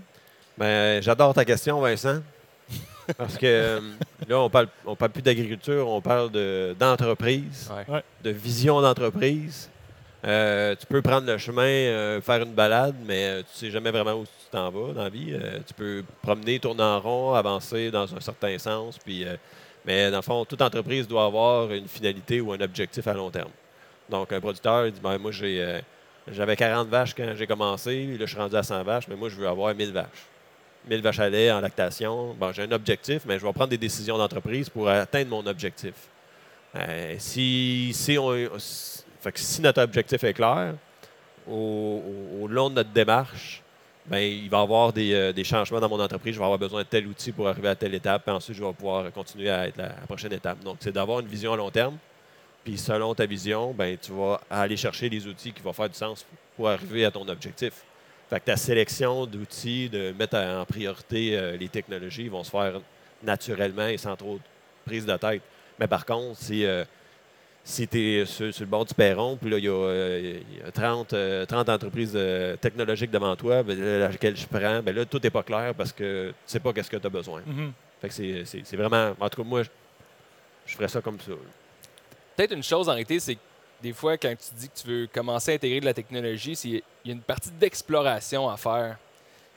[0.58, 2.20] Ben, J'adore ta question, Vincent.
[3.16, 3.80] Parce que
[4.28, 8.02] là, on parle, on parle plus d'agriculture, on parle de- d'entreprise, ouais.
[8.22, 9.68] de vision d'entreprise.
[10.24, 13.90] Euh, tu peux prendre le chemin, euh, faire une balade, mais euh, tu sais jamais
[13.90, 15.32] vraiment où tu t'en vas dans la vie.
[15.32, 18.98] Euh, tu peux promener, tourner en rond, avancer dans un certain sens.
[18.98, 19.36] Puis, euh,
[19.84, 23.30] mais dans le fond, toute entreprise doit avoir une finalité ou un objectif à long
[23.30, 23.50] terme.
[24.08, 25.80] Donc, un producteur il dit ben, Moi, j'ai, euh,
[26.30, 29.28] j'avais 40 vaches quand j'ai commencé, là, je suis rendu à 100 vaches, mais moi,
[29.28, 30.26] je veux avoir 1000 vaches.
[30.88, 32.34] 1000 vaches à lait en lactation.
[32.34, 35.94] Bon, j'ai un objectif, mais je vais prendre des décisions d'entreprise pour atteindre mon objectif.
[37.18, 40.74] Si, si, on, si notre objectif est clair,
[41.46, 43.61] au long de notre démarche,
[44.06, 46.34] ben, il va y avoir des, euh, des changements dans mon entreprise.
[46.34, 48.22] Je vais avoir besoin de tel outil pour arriver à telle étape.
[48.24, 50.60] Puis ensuite, je vais pouvoir continuer à être la, la prochaine étape.
[50.62, 51.96] Donc, c'est d'avoir une vision à long terme.
[52.64, 55.96] Puis selon ta vision, ben, tu vas aller chercher les outils qui vont faire du
[55.96, 56.24] sens
[56.56, 57.72] pour arriver à ton objectif.
[58.30, 62.80] Fait que ta sélection d'outils, de mettre en priorité euh, les technologies, vont se faire
[63.22, 64.42] naturellement et sans trop de
[64.84, 65.42] prise de tête.
[65.78, 66.84] Mais par contre, si, euh,
[67.64, 70.40] si tu es sur, sur le bord du perron, puis là, il y a, euh,
[70.50, 74.46] il y a 30, euh, 30 entreprises euh, technologiques devant toi, ben, là, laquelle je
[74.46, 77.06] prends, ben là, tout n'est pas clair parce que tu sais pas qu'est-ce que tu
[77.06, 77.40] as besoin.
[77.46, 77.72] Mhm.
[78.00, 79.14] Fait que c'est- vraiment.
[79.20, 79.68] En tout cas, moi, je,
[80.66, 81.32] je ferais ça comme ça.
[82.36, 83.40] Peut-être une chose en réalité, c'est que
[83.80, 86.68] des fois, quand tu dis que tu veux commencer à intégrer de la technologie, c'est-
[86.68, 88.96] il y a une partie d'exploration à faire.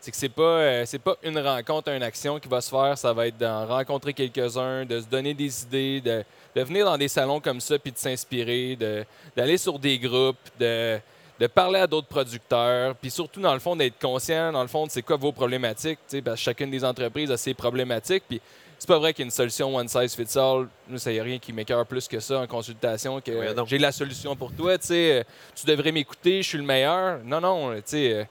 [0.06, 2.96] C'est que c'est pas, euh, c'est pas une rencontre, une action qui va se faire.
[2.96, 6.24] Ça va être d'en rencontrer quelques-uns, de se donner des idées, de,
[6.56, 9.04] de venir dans des salons comme ça puis de s'inspirer, de-
[9.36, 11.00] d'aller sur des groupes, de,
[11.40, 14.86] de parler à d'autres producteurs, puis surtout, dans le fond, d'être conscient, dans le fond,
[14.88, 15.98] c'est quoi vos problématiques.
[16.24, 18.26] Parce que chacune des entreprises a ses problématiques.
[18.30, 18.40] Puis
[18.78, 20.68] c'est pas vrai qu'il y a une solution one size fits all.
[20.88, 23.32] Nous, ça y a rien qui m'écœure plus que ça en consultation, que
[23.66, 24.76] j'ai la solution pour toi.
[24.92, 25.24] Euh,
[25.56, 27.22] tu devrais m'écouter, je suis le meilleur.
[27.26, 28.24] Non, non, tu sais, euh,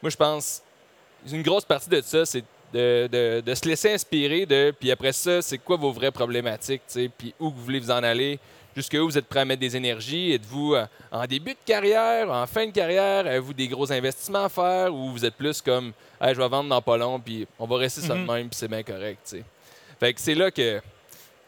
[0.00, 0.62] moi, je pense,
[1.32, 5.12] une grosse partie de ça, c'est de, de- de se laisser inspirer de, puis après
[5.12, 6.82] ça, c'est quoi vos vraies problématiques,
[7.16, 8.38] puis où vous voulez vous en aller,
[8.76, 12.46] jusqu'où vous êtes prêt à mettre des énergies, êtes-vous euh, en début de carrière, en
[12.46, 16.34] fin de carrière, avez-vous des gros investissements à faire, ou vous êtes plus comme, Hey,
[16.34, 18.26] je vais vendre dans pas long, puis on va rester ça de Mhm.
[18.32, 19.36] même, puis c'est bien correct.
[20.00, 20.80] Fait que c'est là que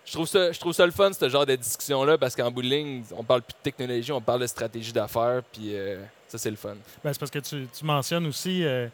[0.04, 2.62] je trouve ça, je trouve ça le fun, ce genre de discussion-là, parce qu'en bout
[2.62, 6.38] de ligne, on parle plus de technologie, on parle de stratégie d'affaires, puis euh, ça,
[6.38, 6.76] c'est le fun.
[7.02, 8.90] Ben, c'est parce que tu, tu mentionnes aussi, il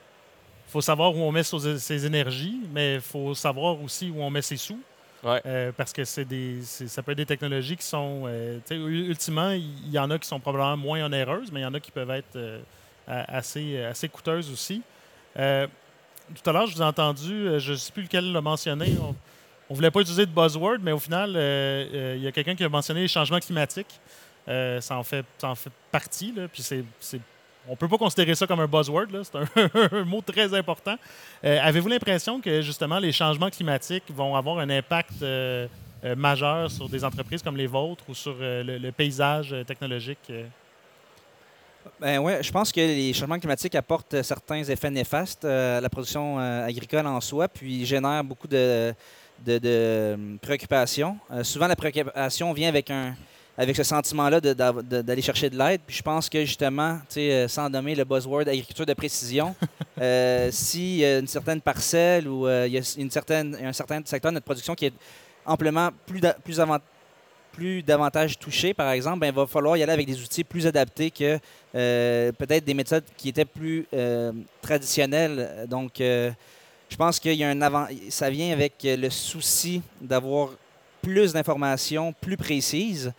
[0.72, 4.30] faut savoir où on met ses, ses énergies, mais il faut savoir aussi où on
[4.30, 4.80] met ses sous.
[5.22, 5.40] Ouais.
[5.46, 9.90] Euh, parce que c'est des, ça peut être des technologies qui sont, euh, ultimement, il
[9.90, 12.10] y, en a qui sont probablement moins onéreuses, mais il y en a qui peuvent
[12.10, 12.60] être euh,
[13.06, 14.82] assez, assez coûteuses aussi.
[15.36, 19.14] Tout à l'heure, je vous ai entendu, je ne sais plus lequel l'a mentionné, on
[19.70, 22.68] ne voulait pas utiliser de buzzword, mais au final, il y a quelqu'un qui a
[22.68, 24.00] mentionné les changements climatiques.
[24.46, 27.20] Ça, en fait, ça en fait partie, là, puis c'est, c'est-
[27.68, 29.36] on peut pas considérer ça comme un buzzword, c'est
[29.92, 30.96] un, mot très important.
[31.44, 35.66] Euh, avez-vous l'impression que justement les changements climatiques vont avoir un impact euh,
[36.04, 40.32] euh, majeur sur des entreprises comme les vôtres ou sur le, paysage technologique?
[42.00, 46.38] Ben ouais, je pense que les changements climatiques apportent certains effets néfastes à la production
[46.38, 48.94] agricole en soi, puis génèrent beaucoup de,
[49.48, 51.16] euh, préoccupations.
[51.42, 53.16] Souvent, la préoccupation vient avec un
[53.56, 55.80] avec ce sentiment-là d'aller chercher de l'aide.
[55.86, 59.54] Puis je pense que justement, euh, sans nommer le buzzword agriculture de précision,
[60.00, 63.72] euh, si y a une certaine parcelle ou euh, il y a une certaine, un
[63.72, 64.94] certain secteur de notre production qui est
[65.44, 66.78] amplement plus, da- plus avant-
[67.52, 70.66] plus davantage touché, par exemple, ben, il va falloir y aller avec des outils plus
[70.66, 71.38] adaptés que
[71.74, 73.86] euh, peut-être des méthodes qui étaient plus
[74.62, 75.66] traditionnelles.
[75.68, 77.86] Donc, je pense qu'il y a un avant...
[78.08, 80.50] ça vient avec le souci d'avoir
[81.02, 83.12] plus d'informations plus précises.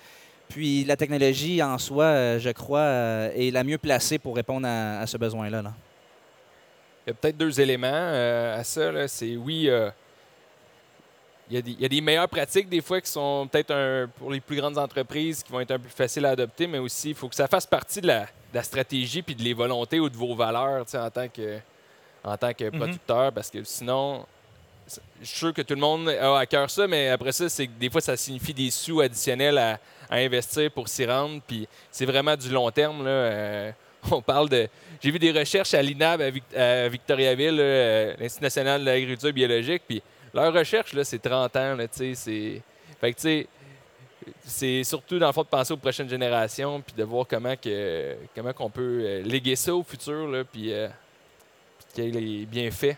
[0.54, 4.68] Puis la technologie en soi, euh, je crois, euh, est la mieux placée pour répondre
[4.68, 5.64] à, à ce besoin-là.
[5.64, 5.74] là.
[7.06, 9.08] Il y a peut-être deux éléments euh, à ça.
[9.08, 9.90] C'est oui, euh,
[11.50, 14.06] il, y a des, il y a des meilleures pratiques des fois qui sont peut-être
[14.20, 16.78] pour les plus grandes entreprises qui vont être un peu plus faciles à adopter, mais
[16.78, 19.54] aussi il faut que ça fasse partie de la, de la stratégie puis de les
[19.56, 21.58] volontés ou de vos valeurs en tant que,
[22.24, 22.78] en tant que Mhm.
[22.78, 24.24] producteur, parce que sinon,
[25.22, 27.68] je suis sûr que tout le monde a à cœur ça, mais après ça, c'est
[27.68, 29.80] des fois, ça signifie des sous additionnels à,
[30.10, 31.42] investir pour s'y rendre.
[31.48, 33.04] Puis c'est vraiment du long terme.
[33.04, 33.10] Là.
[33.10, 33.72] Euh,
[34.12, 34.68] on parle de.
[35.02, 39.34] J'ai vu des recherches à l'INAB à, Vic- à Victoriaville, euh, l'Institut national de l'agriculture
[39.34, 39.84] biologique.
[39.88, 40.02] Puis
[40.34, 41.76] leur recherche, là, c'est 30 ans.
[41.76, 42.62] Là, c'est...
[43.00, 43.48] Fait que, tu sais,
[44.46, 48.16] c'est surtout dans le fond de penser aux prochaines générations, puis de voir comment que
[48.36, 50.88] comment qu'on peut euh, léguer ça au futur, là, puis, euh,
[51.94, 52.96] qu'il y ait les bienfaits.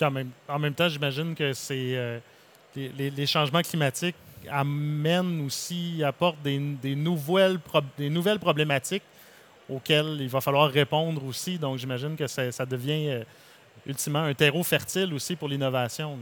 [0.00, 2.18] En même, temps, j'imagine que c'est euh,
[2.76, 4.16] les, changements climatiques
[4.50, 6.58] amènent aussi, apportent des,
[6.94, 7.58] nouvelles,
[8.38, 9.04] problématiques
[9.70, 11.58] auxquelles il va falloir répondre aussi.
[11.58, 13.24] Donc, j'imagine que ça, devient euh,
[13.86, 16.18] ultimement un terreau fertile aussi pour l'innovation.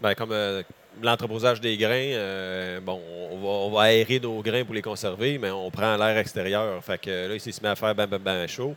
[0.00, 0.62] Ben, comme euh,
[1.02, 3.00] l'entreposage des grains, bon,
[3.32, 6.84] on va, on va aérer nos grains pour les conserver, mais on prend l'air extérieur.
[6.84, 8.76] Fait que là, il s'est mis à faire ben, ben chaud.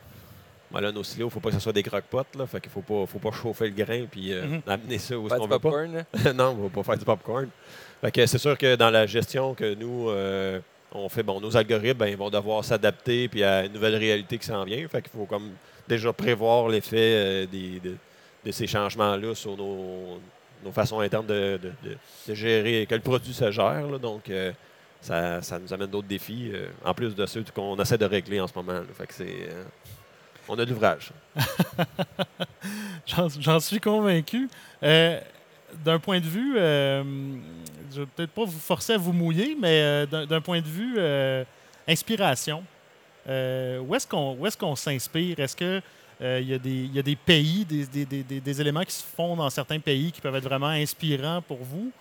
[0.72, 2.36] Ben là, nos silos, il ne faut pas que ce soit des croque-potes.
[2.38, 4.62] Là, fait qu'il ne faut pas, faut pas chauffer le grain puis euh, Mhm.
[4.68, 5.60] amener ça où qu'on veut pas.
[5.60, 6.34] popcorn, là?
[6.34, 7.50] non, on va pas faire du popcorn.
[8.02, 10.60] Fait que c'est sûr que dans la gestion que nous, euh,
[10.92, 14.38] on fait, bon, nos algorithmes, ben, ils vont devoir s'adapter puis à une nouvelle réalité
[14.38, 14.88] qui s'en vient.
[14.88, 15.50] Fait qu'il faut comme
[15.88, 17.96] déjà prévoir l'effet euh, des- de,
[18.46, 20.20] de ces changements-là sur nos,
[20.64, 21.90] nos façons internes de, de-
[22.28, 23.88] de- gérer, que le produit se gère.
[23.88, 23.98] là.
[23.98, 24.52] donc, euh,
[25.02, 26.52] ça, ça nous amène d'autres défis,
[26.86, 28.74] en plus de ceux qu'on essaie de régler en ce moment.
[28.74, 28.84] là.
[28.98, 29.50] Fait que c'est...
[30.50, 31.12] on a l'ouvrage.
[33.06, 34.50] J'en suis convaincu.
[34.84, 35.20] Euh,
[35.86, 37.04] d'un point de vue, euh,
[37.94, 40.98] je vais peut-être pas vous forcer à vous mouiller, mais euh, d'un point de vue
[41.88, 42.64] inspiration,
[43.28, 45.40] où est-ce qu'on s'inspire?
[45.40, 45.82] Est-ce que
[46.22, 46.58] il y, a
[47.02, 51.42] des- pays, des, éléments qui se font dans certains pays qui peuvent être vraiment inspirants
[51.42, 51.92] pour vous?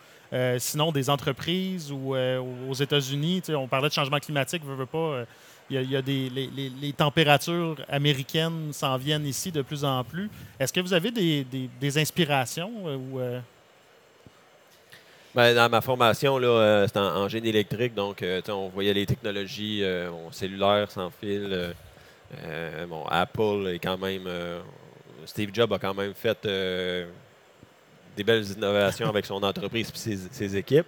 [0.59, 5.25] Sinon, des entreprises ou aux États-Unis, on parlait de changement climatique, veut, veut pas.
[5.71, 10.31] Il y a, des, les, les- températures américaines s'en viennent ici de plus en plus.
[10.59, 13.41] Est-ce que vous avez des, des- inspirations euh, ou euh,
[15.35, 19.83] Ben, dans ma formation, là, euh, c'était en, génie électrique, donc on voyait les technologies
[20.11, 21.73] bon, cellulaires sans fil.
[22.45, 24.29] euh, bon, Apple est quand même.
[25.27, 26.39] Steve Jobs a quand même fait
[28.17, 30.87] des belles innovations avec son entreprise et ses équipes.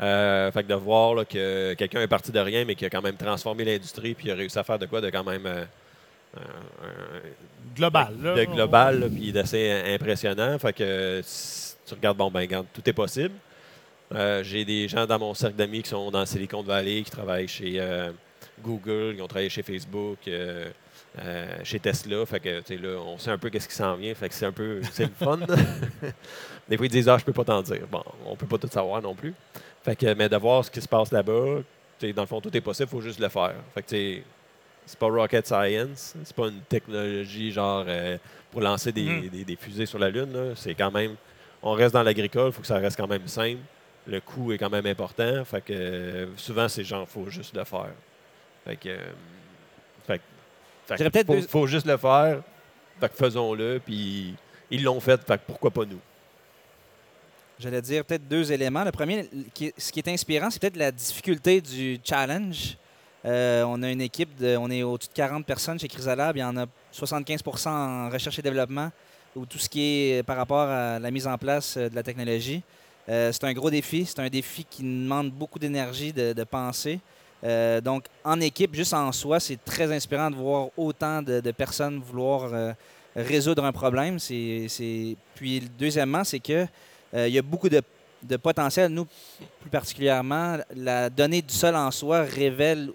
[0.00, 2.90] Euh, fait que de voir là, que quelqu'un est parti de rien, mais qui a
[2.90, 5.64] quand même transformé l'industrie puis a réussi à faire de quoi de quand même euh,
[6.36, 7.20] un-
[7.76, 8.14] Global.
[8.22, 8.34] là.
[8.34, 10.58] de global, là, puis d'assez impressionnant.
[10.58, 13.34] Fait que si tu regardes, bon, ben, regarde, tout est possible.
[14.14, 17.48] Euh, J'ai des gens dans mon cercle d'amis qui sont dans Silicon Valley, qui travaillent
[17.48, 18.10] chez euh,
[18.62, 20.68] Google, qui ont travaillé chez Facebook, euh,
[21.20, 22.24] euh, chez Tesla.
[22.26, 24.14] Fait que, tu sais, là, on sait un peu qu'est-ce qui s'en vient.
[24.14, 25.38] Fait que c'est un peu, c'est le fun.
[26.68, 27.86] des fois, ils disent, ah, je peux pas t'en dire.
[27.90, 29.34] Bon, on peut pas tout savoir non plus.
[29.84, 31.60] Fait que, mais de voir ce qui se passe là-bas,
[32.14, 33.54] dans le fond, tout est possible, il faut juste le faire.
[33.74, 34.22] Fait que,
[34.86, 38.18] c'est pas rocket science, c'est pas une technologie genre euh,
[38.50, 39.28] pour lancer des, Mhm.
[39.28, 40.52] des- des fusées sur la Lune.
[40.56, 41.14] C'est quand même,
[41.62, 43.60] on reste dans l'agricole, il faut que ça reste quand même simple.
[44.06, 47.64] Le coût est quand même important, fait que euh, souvent c'est genre faut juste le
[47.64, 47.92] faire.
[48.66, 48.98] Fait que, euh,
[50.06, 50.20] fait,
[50.86, 52.42] fait faut, deux- faut juste le faire.
[53.00, 54.34] Fait que faisons-le, puis
[54.70, 56.00] ils l'ont fait, fait que pourquoi pas nous?
[57.58, 58.84] J'allais dire peut-être deux éléments.
[58.84, 59.28] Le premier,
[59.78, 62.76] ce qui est inspirant, c'est peut-être la difficulté du challenge.
[63.24, 66.36] Euh, on a une équipe, de, on est au-dessus de 40 personnes chez Chrysalab.
[66.36, 68.90] Il y en a 75% en recherche et développement,
[69.34, 72.02] ou tout ce qui est par rapport à la mise en place euh, de la
[72.02, 72.62] technologie.
[73.08, 74.04] Euh, c'est un gros défi.
[74.04, 77.00] C'est un défi qui demande beaucoup d'énergie de, de penser.
[77.44, 81.98] Euh, donc, en équipe, juste en soi, c'est très inspirant de voir autant de, personnes
[82.00, 82.72] vouloir euh,
[83.14, 84.16] résoudre un problème.
[84.18, 86.66] Puis, deuxièmement, c'est que euh,
[87.14, 87.80] il y a beaucoup de,
[88.22, 88.90] de potentiel.
[88.90, 89.06] Nous,
[89.60, 92.90] plus particulièrement, la donnée du sol en soi révèle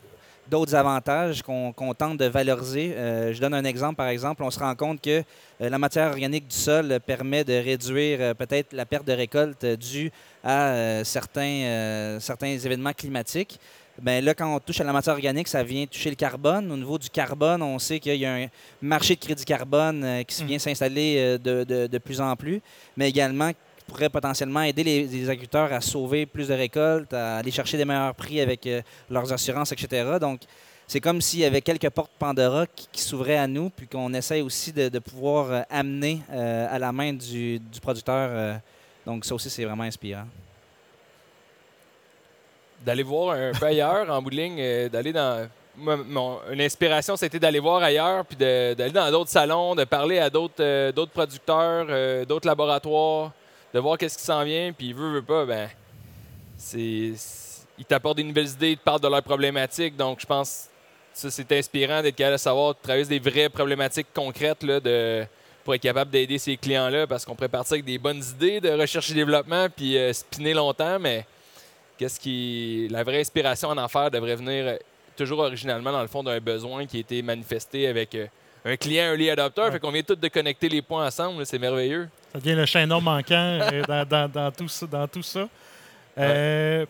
[0.50, 2.94] d'autres avantages qu'on tente de valoriser.
[2.96, 4.42] Euh, je donne un exemple, par exemple.
[4.44, 5.20] On se rend compte que
[5.62, 9.14] euh, la matière organique du sol euh, permet de réduire euh, peut-être la perte de
[9.14, 10.12] récolte euh, due
[10.44, 13.60] à euh, certains, euh, certains événements climatiques.
[14.02, 16.72] Ben là, quand on touche à la matière organique, ça vient toucher le carbone.
[16.72, 18.48] Au niveau du carbone, on sait qu'il y a un
[18.82, 20.48] marché de crédit carbone euh, qui Mm.
[20.48, 22.60] vient s'installer euh, de, de- de plus en plus,
[22.98, 23.52] mais également
[23.90, 28.16] pourrait potentiellement aider les, agriculteurs à sauver plus de récoltes, à aller chercher des meilleurs
[28.16, 30.18] prix avec euh, leurs assurances, etc.
[30.22, 30.42] Donc,
[30.88, 34.14] c'est comme s'il y avait quelques portes Pandora qui, qui s'ouvraient à nous, puis qu'on
[34.14, 38.60] essaie aussi de, pouvoir euh, amener euh, à la main du, du producteur.
[39.06, 40.26] donc, ça aussi, c'est vraiment inspirant.
[42.86, 45.48] d'aller voir un peu ailleurs en bout de ligne, d'aller dans.
[45.78, 50.30] Mon- une inspiration, c'était d'aller voir ailleurs, puis d'aller dans d'autres salons, de parler à
[50.30, 53.32] d'autres producteurs, d'autres laboratoires,
[53.74, 55.70] de voir qu'est-ce qui s'en vient, puis veut, veut pas, ben,
[56.58, 57.14] c'est.
[57.78, 60.70] Ils t'apportent des nouvelles idées, ils te parlent de leurs problématiques, donc je pense
[61.14, 64.64] que ça, c'est inspirant d'être capable de savoir, de travailler sur des vraies problématiques concrètes,
[64.64, 65.26] là, de,
[65.64, 68.70] pour être capable d'aider ces clients-là, parce qu'on pourrait partir avec des bonnes idées de
[68.72, 71.26] recherche et développement, puis euh, spinner longtemps, mais
[71.98, 74.78] qu'est-ce qui la vraie inspiration en affaires devrait venir euh,
[75.16, 78.28] toujours originalement dans le fond d'un besoin qui a été manifesté avec euh,
[78.66, 79.66] un client, un lead adopteur.
[79.66, 79.72] Ouais.
[79.72, 82.10] Fait qu'on vient tous de connecter les points ensemble, c'est merveilleux.
[82.34, 84.86] Ça devient le chaînon manquant euh, dans, dans- dans tout ça.
[84.88, 85.48] Dans tout ça.
[86.18, 86.86] Euh,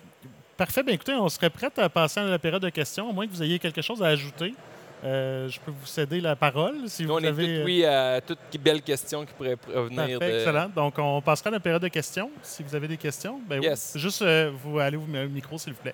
[0.58, 0.84] Parfait.
[0.84, 3.32] Bien, écoutez, on serait prêt à passer à la période de questions, à moins que
[3.32, 4.54] vous ayez quelque chose à ajouter.
[5.06, 7.60] Euh, je peux vous céder la parole si Nous, vous on est avez.
[7.60, 10.38] euh, oui à toutes les belles questions qui pourraient provenir Parfait, de.
[10.40, 10.70] excellent.
[10.76, 12.30] Donc, on passera à la période de questions.
[12.44, 13.70] Si vous avez des questions, ben oui.
[13.96, 15.94] Juste, euh, vous allez vous mettre le micro, s'il vous plaît.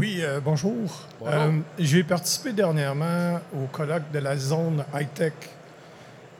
[0.00, 0.72] Oui, euh, bonjour.
[1.18, 1.34] Bonjour.
[1.34, 5.34] Euh, J'ai participé dernièrement au colloque de la zone high-tech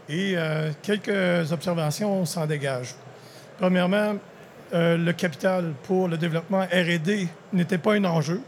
[0.08, 2.94] et euh, quelques observations s'en dégagent.
[3.58, 4.14] Premièrement,
[4.72, 8.40] le capital pour le développement RD n'était pas un enjeu.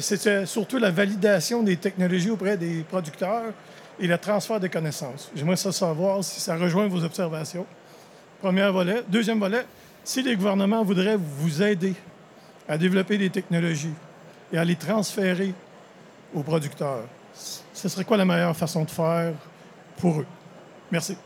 [0.00, 3.52] C'était surtout la validation des technologies auprès des producteurs
[4.00, 5.30] et le transfert des connaissances.
[5.36, 7.66] J'aimerais savoir si ça rejoint vos observations.
[8.40, 9.04] Premier volet.
[9.08, 9.64] Deuxième volet,
[10.02, 11.94] si les gouvernements voudraient vous aider
[12.68, 13.94] à développer des technologies
[14.52, 15.52] et à les transférer
[16.34, 17.04] aux producteurs,
[17.72, 19.32] ce serait quoi la meilleure façon de faire
[19.96, 20.26] pour eux?
[20.90, 21.16] Merci.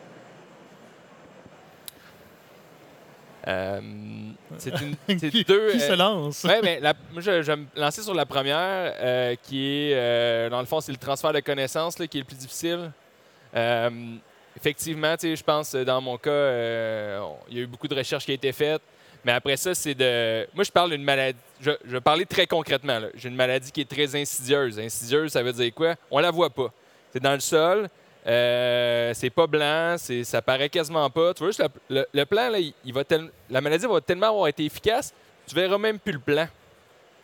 [3.48, 3.80] Euh,
[4.58, 4.94] c'est une.
[5.18, 5.72] C'est qui deux.
[5.72, 6.44] qui se euh, lance?
[6.44, 8.56] Ouais, mais la- moi, je, je vais me lancer sur la première,
[9.00, 12.20] euh, qui est, euh, dans le fond, c'est le transfert de connaissances là, qui est
[12.20, 12.92] le plus difficile.
[13.56, 13.90] Euh,
[14.56, 17.96] effectivement, tu sais, je pense, dans mon cas, euh, il y a eu beaucoup de
[17.96, 18.82] recherches qui ont été faites.
[19.24, 20.46] Mais après ça, c'est de.
[20.54, 21.38] Moi, je parle d'une maladie.
[21.60, 22.98] Je, vais parler très concrètement.
[23.14, 24.78] J'ai une maladie qui est très insidieuse.
[24.80, 25.94] Insidieuse, ça veut dire quoi?
[26.10, 26.72] On la voit pas.
[27.12, 27.88] C'est dans le sol.
[28.26, 31.34] Euh, c'est pas blanc, ça paraît quasiment pas.
[31.34, 34.64] Tu vois juste le, plan, là, il, va tel- la maladie va tellement avoir été
[34.64, 35.12] efficace,
[35.44, 36.46] tu verras même plus le plan.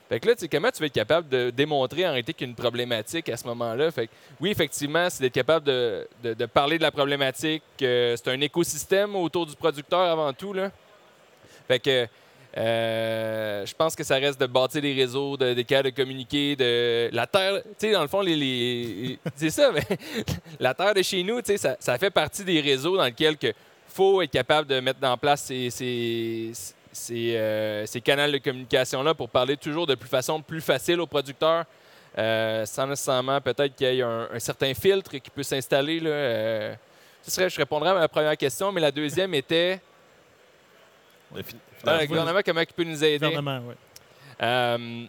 [0.09, 2.47] Fait que là, tu sais, comment tu vas être capable de démontrer en réalité qu'il
[2.47, 3.91] y a une problématique à ce moment-là?
[3.93, 7.63] Fait que, oui, effectivement, c'est d'être capable de, de- parler de la problématique.
[7.79, 10.53] que c'est un écosystème autour du producteur avant tout.
[10.53, 10.73] Là.
[11.69, 12.07] Fait que
[12.57, 16.57] euh, je pense que ça reste de bâtir des réseaux, de, des cas de communiquer,
[16.57, 17.63] de la terre.
[17.63, 19.83] Tu sais, dans le fond, les, les- c'est ça, mais
[20.59, 23.37] la terre de chez nous, tu sais, ça, ça fait partie des réseaux dans lesquels
[23.43, 23.53] il
[23.87, 26.51] faut être capable de mettre en place ces, ces,
[26.91, 31.07] ces, euh, ces canaux de communication-là pour parler toujours de plus façon plus facile aux
[31.07, 31.65] producteurs.
[32.17, 36.01] euh, sans nécessairement peut-être qu'il y ait un, un certain filtre qui peut s'installer.
[36.01, 36.75] là, euh.
[37.23, 39.81] Ce serait, je répondrais à ma première question, mais la deuxième était
[41.35, 41.43] Le
[41.87, 43.19] ah, le gouvernement, comment il peut nous aider?
[43.19, 43.75] Gouvernement, oui.
[44.43, 45.07] Euh,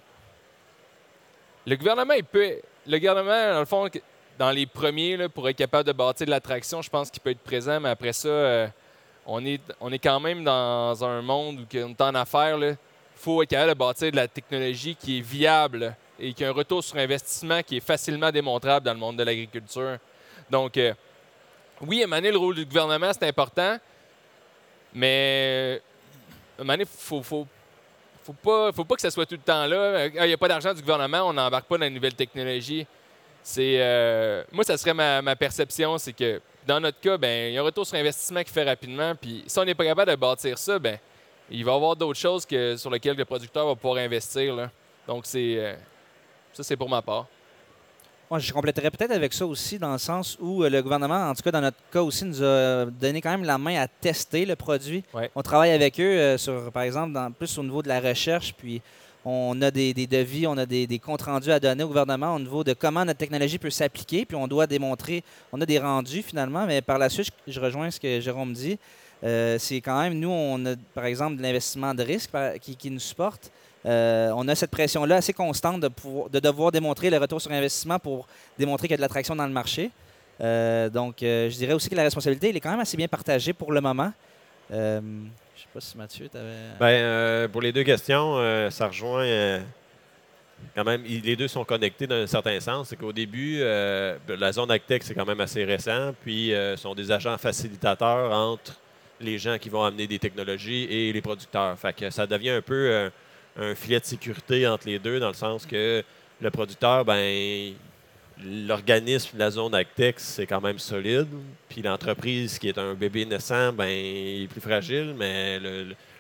[1.66, 2.56] le gouvernement, il peut.
[2.88, 3.90] Le gouvernement, dans le fond,
[4.38, 7.32] dans les premiers, là, pour être capable de bâtir de l'attraction, je pense qu'il peut
[7.32, 8.68] être présent, mais après ça, euh,
[9.26, 12.58] on, est, on est quand même dans un monde où on est en affaires.
[12.58, 12.78] Il
[13.16, 16.54] faut être capable de bâtir de la technologie qui est viable et qui a un
[16.54, 19.98] retour sur investissement qui est facilement démontrable dans le monde de l'agriculture.
[20.50, 20.94] Donc, euh,
[21.82, 23.78] oui, donné, le rôle du gouvernement, c'est important,
[24.94, 25.82] mais à un moment donné,
[26.60, 27.48] il faut, faut,
[28.24, 30.08] faut pas, faut pas que ça soit tout le temps là.
[30.08, 32.86] Il n'y a pas d'argent du gouvernement, on n'embarque pas dans les nouvelles technologies.
[33.42, 37.58] C'est, euh, moi, ça serait ma, perception, c'est que dans notre cas, ben, il y
[37.58, 39.16] a un retour sur investissement qui fait rapidement.
[39.16, 40.98] Puis si on n'est pas capable de bâtir ça, ben,
[41.50, 42.46] il va y avoir d'autres choses
[42.78, 44.70] sur lesquelles le producteur va pouvoir investir.
[45.08, 45.74] Donc, c'est, euh,
[46.54, 47.26] ça, c'est pour ma part.
[48.30, 51.34] Moi, je compléterais peut-être avec ça aussi, dans le sens où euh, le gouvernement, en
[51.34, 54.46] tout cas dans notre cas aussi, nous a donné quand même la main à tester
[54.46, 55.04] le produit.
[55.16, 55.32] Ouais.
[55.34, 58.54] On travaille avec eux, euh, sur, par exemple, dans, plus au niveau de la recherche,
[58.56, 58.84] puis
[59.26, 62.36] on a des, des devis, on a des, des comptes rendus à donner au gouvernement
[62.36, 65.80] au niveau de comment notre technologie peut s'appliquer, puis on doit démontrer, on a des
[65.80, 68.78] rendus finalement, mais par la suite, je, je rejoins ce que Jérôme dit.
[69.24, 72.30] Euh, c'est quand même, nous, on a par exemple de l'investissement de risque
[72.62, 73.52] qui, qui nous supporte.
[73.86, 78.28] Euh, on a cette pression-là assez constante de, devoir démontrer le retour sur investissement pour
[78.58, 79.92] démontrer qu'il y a de l'attraction dans le marché.
[80.42, 83.08] Euh, donc, euh, je dirais aussi que la responsabilité elle est quand même assez bien
[83.08, 84.12] partagée pour le moment.
[84.70, 86.78] Je sais pas si Mathieu, tu avais.
[86.80, 88.38] Ben, pour les deux questions,
[88.70, 89.62] ça rejoint
[90.76, 91.04] quand même.
[91.04, 92.90] Les deux sont connectés dans un certain sens.
[92.90, 96.14] C'est qu'au début, la zone Actec, c'est quand même assez récent.
[96.24, 98.74] Puis, euh, sont des agents facilitateurs entre
[99.20, 101.78] les gens qui vont amener des technologies et les producteurs.
[101.78, 103.10] Fait ça devient un peu
[103.60, 106.04] un filet de sécurité entre les deux, dans le sens que
[106.42, 107.74] le producteur, ben,
[108.44, 111.28] l'organisme, la zone Actex, c'est quand même solide.
[111.68, 115.60] Puis l'entreprise qui est un bébé naissant, ben, il est plus fragile, mais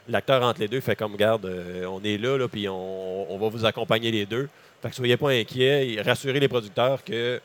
[0.07, 3.37] l'acteur entre les deux fait comme garde, euh, on est là, là puis on, on
[3.37, 4.49] va vous accompagner les deux.
[4.81, 7.39] Fait que soyez pas inquiets, et rassurez les producteurs que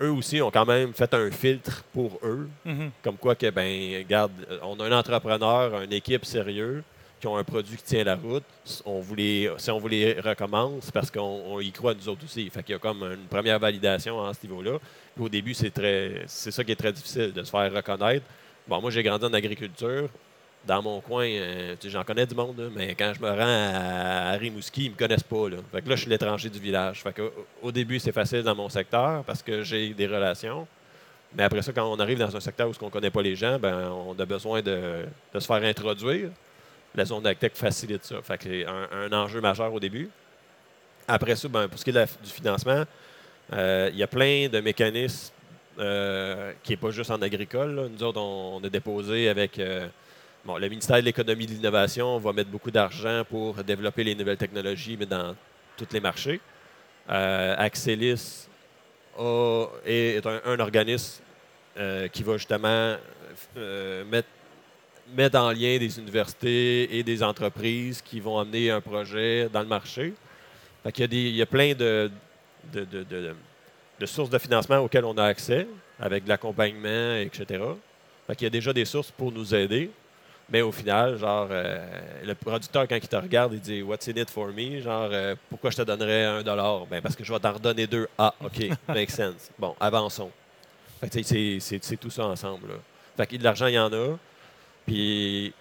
[0.00, 2.48] eux aussi ont quand même fait un filtre pour eux.
[2.64, 2.90] Mhm.
[3.02, 4.32] Comme quoi que, ben, garde,
[4.62, 6.82] on a un entrepreneur, une équipe sérieuse
[7.20, 8.44] qui ont un produit qui tient la route.
[8.86, 9.02] On
[9.58, 12.48] si on vous les recommande, c'est parce qu'on on y croit nous autres aussi.
[12.48, 14.78] Fait qu'il y a comme une première validation à ce niveau-là.
[15.18, 18.24] Au début, c'est très, c'est ça qui est très difficile de se faire reconnaître.
[18.66, 20.08] Bon, moi, j'ai grandi en agriculture.
[20.66, 24.84] Dans mon coin, euh, j'en connais du monde, mais quand je me rends à, Rimouski,
[24.84, 25.48] ils ne me connaissent pas.
[25.48, 25.56] Là.
[25.72, 27.02] Fait que là, je suis l'étranger du village.
[27.02, 27.30] Fait que,
[27.62, 30.66] au, début, c'est facile dans mon secteur parce que j'ai des relations.
[31.34, 33.36] Mais après ça, quand on arrive dans un secteur où on ne connaît pas les
[33.36, 35.04] gens, ben, on a besoin de
[35.34, 36.30] se faire introduire.
[36.94, 38.20] La zone d'Actec facilite ça.
[38.22, 40.08] Fait un, enjeu majeur au début.
[41.06, 42.84] Après ça, ben, pour ce qui est du financement,
[43.52, 45.32] euh, il y a plein de mécanismes
[45.78, 47.90] euh, qui n'est pas juste en agricole.
[47.92, 49.86] Nous autres, on, on a déposé avec euh,
[50.44, 52.16] bon, le ministère de l'Économie et de l'Innovation.
[52.16, 55.34] On va mettre beaucoup d'argent pour développer les nouvelles technologies, mais dans
[55.76, 56.40] tous les marchés.
[57.08, 58.46] Axelis
[59.84, 61.22] est un, organisme
[62.12, 62.96] qui va justement
[63.56, 64.28] mettre,
[65.16, 69.66] mettre en lien des universités et des entreprises qui vont amener un projet dans le
[69.66, 70.14] marché.
[70.82, 72.10] Fait qu'il y a des- il y a plein de,
[72.72, 73.34] de, de- de-
[73.98, 75.66] de sources de financement auxquelles on a accès,
[75.98, 77.62] avec de l'accompagnement, etc.
[78.26, 79.90] Fait qu'il y a déjà des sources pour nous aider.
[80.52, 81.86] Mais au final, genre, euh,
[82.24, 84.80] le producteur, quand il te regarde, il dit What's in it for me?
[84.80, 86.86] Genre, euh, pourquoi je te donnerais un dollar?
[86.86, 88.08] Ben, parce que je vais t'en redonner deux.
[88.18, 89.50] Ah, OK, makes sense.
[89.58, 90.30] Bon, avançons.
[91.12, 92.68] C'est tout ça ensemble.
[92.68, 92.74] Là.
[93.16, 94.16] Fait que de l'argent, il y en a.
[94.86, 95.52] Puis,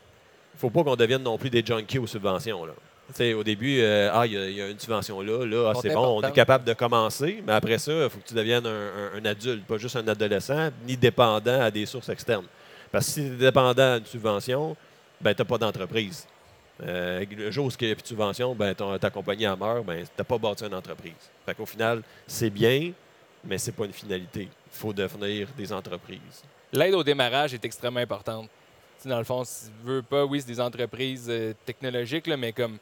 [0.57, 2.65] faut pas qu'on devienne non plus des junkies aux subventions.
[2.65, 2.73] Là.
[3.09, 5.43] Tu sais, au début, euh, ah, il y, a- il y a une subvention là,
[5.45, 8.27] là, ah, c'est bon, on est capable de commencer, mais après ça, il faut que
[8.27, 8.69] tu deviennes un,
[9.15, 12.45] un- un adulte, pas juste un adolescent, ni dépendant à des sources externes.
[12.91, 14.75] Parce que si tu es dépendant à une subvention,
[15.21, 16.27] ben, tu n'as pas d'entreprise.
[16.81, 19.57] Euh, le jour où il n'y a plus de subvention, ben, ton- ta compagnie en
[19.57, 21.13] meurt, ben, tu n'as pas bâti une entreprise.
[21.45, 22.91] Fait qu'au final, c'est bien,
[23.43, 24.43] mais c'est pas une finalité.
[24.43, 26.43] Il faut devenir des entreprises.
[26.71, 28.47] L'aide au démarrage est extrêmement importante.
[29.05, 32.51] Dans le fond, si tu veux pas, oui, c'est des entreprises euh, technologiques, là, mais
[32.51, 32.77] comme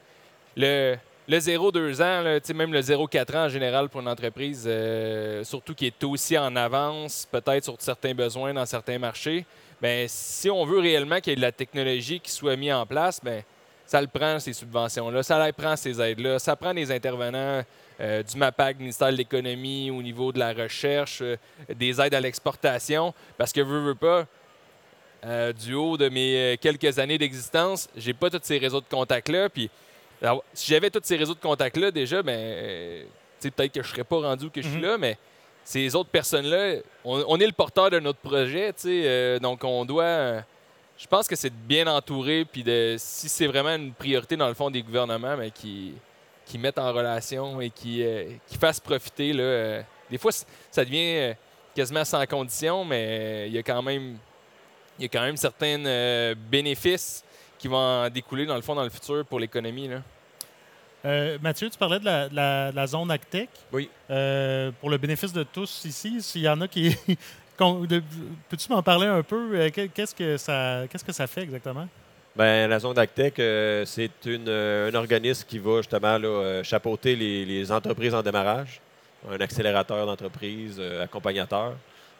[0.56, 0.96] le,
[1.28, 5.86] le 0-2 ans, même le 0-4 ans en général pour une entreprise, euh, surtout qui
[5.86, 9.46] est aussi en avance, peut-être sur certains besoins dans certains marchés,
[9.80, 12.86] ben, si on veut réellement qu'il y ait de la technologie qui soit mise en
[12.88, 13.44] place, ben,
[13.86, 17.62] ça le prend, ces subventions-là, ça le prend, ces aides-là, ça prend des intervenants
[18.00, 21.22] euh, du MAPAC, ministère de l'Économie, au niveau de la recherche,
[21.70, 24.26] des aides à l'exportation, parce que veux, veux pas,
[25.26, 28.86] euh, du haut de mes euh, quelques années d'existence, j'ai pas tous ces réseaux de
[28.90, 29.70] contacts-là, puis
[30.22, 33.04] alors, si j'avais tous ces réseaux de contacts-là, déjà, ben, euh,
[33.42, 34.84] peut-être que je serais pas rendu où que je suis Mhm.
[34.84, 35.18] là, mais
[35.64, 39.64] ces autres personnes-là, on, on est le porteur de notre projet, tu sais, euh, donc
[39.64, 40.44] on doit.
[40.98, 44.48] je pense que c'est de bien entouré, puis de, si c'est vraiment une priorité dans
[44.48, 45.94] le fond des gouvernements, mais qui,
[46.48, 48.04] qui mettent en relation et qui,
[48.48, 49.34] qui fassent profiter.
[49.34, 50.32] Là, des fois,
[50.72, 51.36] ça devient
[51.76, 54.18] quasiment sans condition, mais il y a quand même,
[55.00, 57.24] il y a quand même certains euh, bénéfices
[57.60, 59.88] qui vont en découler dans le fond dans le futur pour l'économie.
[59.88, 60.02] là.
[61.06, 63.50] Euh, Mathieu, tu parlais de la, de la- de la zone Actec.
[63.72, 63.90] Oui.
[64.10, 66.96] Euh, pour le bénéfice de tous ici, s'il y en a qui.
[67.58, 69.70] Peux-tu m'en parler un peu?
[69.70, 71.88] Que- Qu'est-ce que ça, qu'est-ce que ça fait exactement?
[72.36, 77.46] Ben, la zone d'Actec, euh, c'est une, un organisme qui va justement là, chapeauter les,
[77.46, 78.80] les entreprises en démarrage,
[79.28, 81.74] un accélérateur d'entreprise, euh, accompagnateur.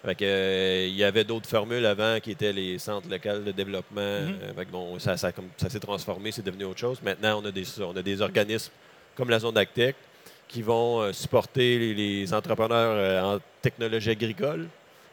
[0.08, 3.52] Fait que, euh, il y avait d'autres formules avant qui étaient les centres locaux de
[3.52, 4.22] développement.
[4.22, 4.36] Mhm.
[4.42, 7.02] Euh, fait que bon, ça, ça, comme- ça s'est transformé, c'est devenu autre chose.
[7.04, 8.72] Maintenant, on a des, on a des organismes
[9.18, 9.98] comme la zone d'Actec
[10.48, 14.70] qui vont euh, supporter les, les entrepreneurs en technologie agricole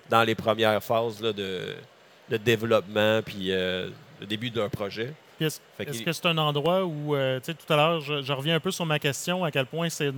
[0.09, 1.75] dans les premières phases là, de,
[2.31, 3.89] de développement puis euh,
[4.21, 5.13] le début leur projet.
[5.41, 5.59] Est-ce
[6.05, 8.61] que c'est un endroit où, euh, tu sais, tout à l'heure, je, je reviens un
[8.61, 10.13] peu sur ma question, à quel point c'est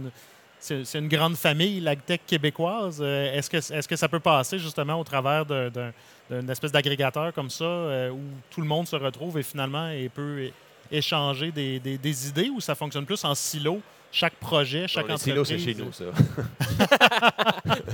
[0.58, 2.98] c'est, une grande famille, l'agtech québécoise.
[3.00, 5.92] Euh, est-ce, que, est-ce que ça peut passer justement au travers d'un, d'un-
[6.30, 10.08] d'une espèce d'agrégateur comme ça, euh, où tout le monde se retrouve et finalement et
[10.08, 10.48] peut
[10.90, 13.80] échanger des, des- des idées, ou ça fonctionne plus en silo,
[14.10, 15.34] chaque projet, chaque Non, entreprise?
[15.34, 16.04] silos, c'est chez nous, ça.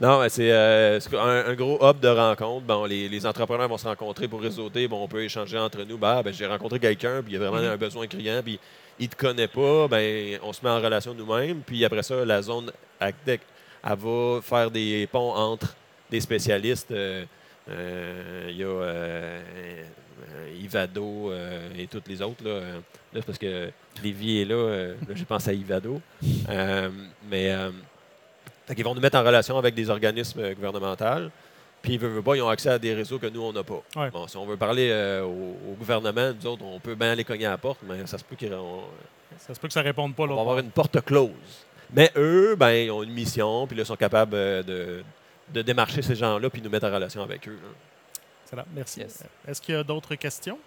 [0.00, 2.66] non, mais c'est euh, un, un gros hub de rencontre.
[2.66, 4.88] Bon, les, les entrepreneurs vont se rencontrer pour réseauter.
[4.88, 5.98] Bon, on peut échanger entre nous.
[5.98, 7.72] Ben, ben, j'ai rencontré quelqu'un, puis il y a vraiment Mhm.
[7.72, 8.58] un besoin criant, puis
[9.00, 9.88] il te connaît pas.
[9.88, 11.62] Ben, on se met en relation nous-mêmes.
[11.66, 12.70] Puis après ça, la zone
[13.00, 13.40] ACTEC,
[13.82, 15.74] elle va faire des ponts entre
[16.10, 16.90] des spécialistes.
[16.90, 17.24] euh,
[17.70, 19.40] euh, Il y a euh,
[20.60, 21.32] Ivado
[21.78, 22.44] et toutes les autres.
[22.44, 22.60] Là,
[23.14, 23.70] là, parce que
[24.02, 24.88] Lévi est là.
[25.08, 26.00] là, je pense à Ivado.
[27.30, 27.56] Mais
[28.74, 31.30] qu'ils vont nous mettre en relation avec des organismes gouvernementaux.
[31.82, 33.82] Puis, ils veulent pas, ils ont accès à des réseaux que nous, on n'a pas.
[33.96, 34.10] Ouais.
[34.10, 37.24] Bon, si on veut parler euh, au, au gouvernement, nous autres, on peut bien aller
[37.24, 38.82] cogner à la porte, mais ça se peut qu'ils on,
[39.38, 41.30] Ça se peut que ça réponde pas on va avoir une porte close.
[41.92, 45.02] Mais eux, ben, ils ont une mission, puis là, ils sont capables euh, de,
[45.52, 47.58] de démarcher ces gens-là, puis nous mettre en relation avec eux.
[47.62, 47.68] là.
[48.44, 49.00] Excellent, merci.
[49.00, 49.22] Yes.
[49.22, 50.58] Euh, Est-ce qu'il y a d'autres questions?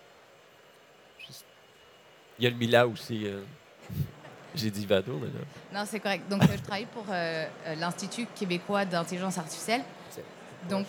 [2.40, 3.28] Il y a le Mila aussi.
[3.28, 3.42] euh.
[4.56, 5.80] J'ai dit Vado, mais là.
[5.80, 6.28] Non, c'est correct.
[6.30, 9.82] Donc, euh, je travaille pour euh, euh, l'Institut québécois d'intelligence artificielle.
[10.70, 10.86] Donc,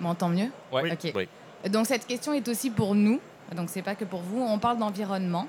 [0.00, 0.82] m'entend mieux Ouais.
[0.82, 0.92] Oui.
[0.92, 1.12] Ok.
[1.14, 1.28] Oui.
[1.70, 3.20] Donc, cette question est aussi pour nous.
[3.54, 4.40] Donc, c'est pas que pour vous.
[4.42, 5.46] On parle d'environnement.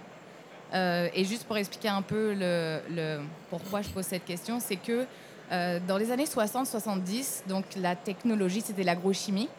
[0.74, 4.76] Euh, et juste pour expliquer un peu le, le- pourquoi je pose cette question, c'est
[4.76, 5.06] que
[5.52, 9.50] euh, dans les années 60-70, donc la technologie, c'était l'agrochimie.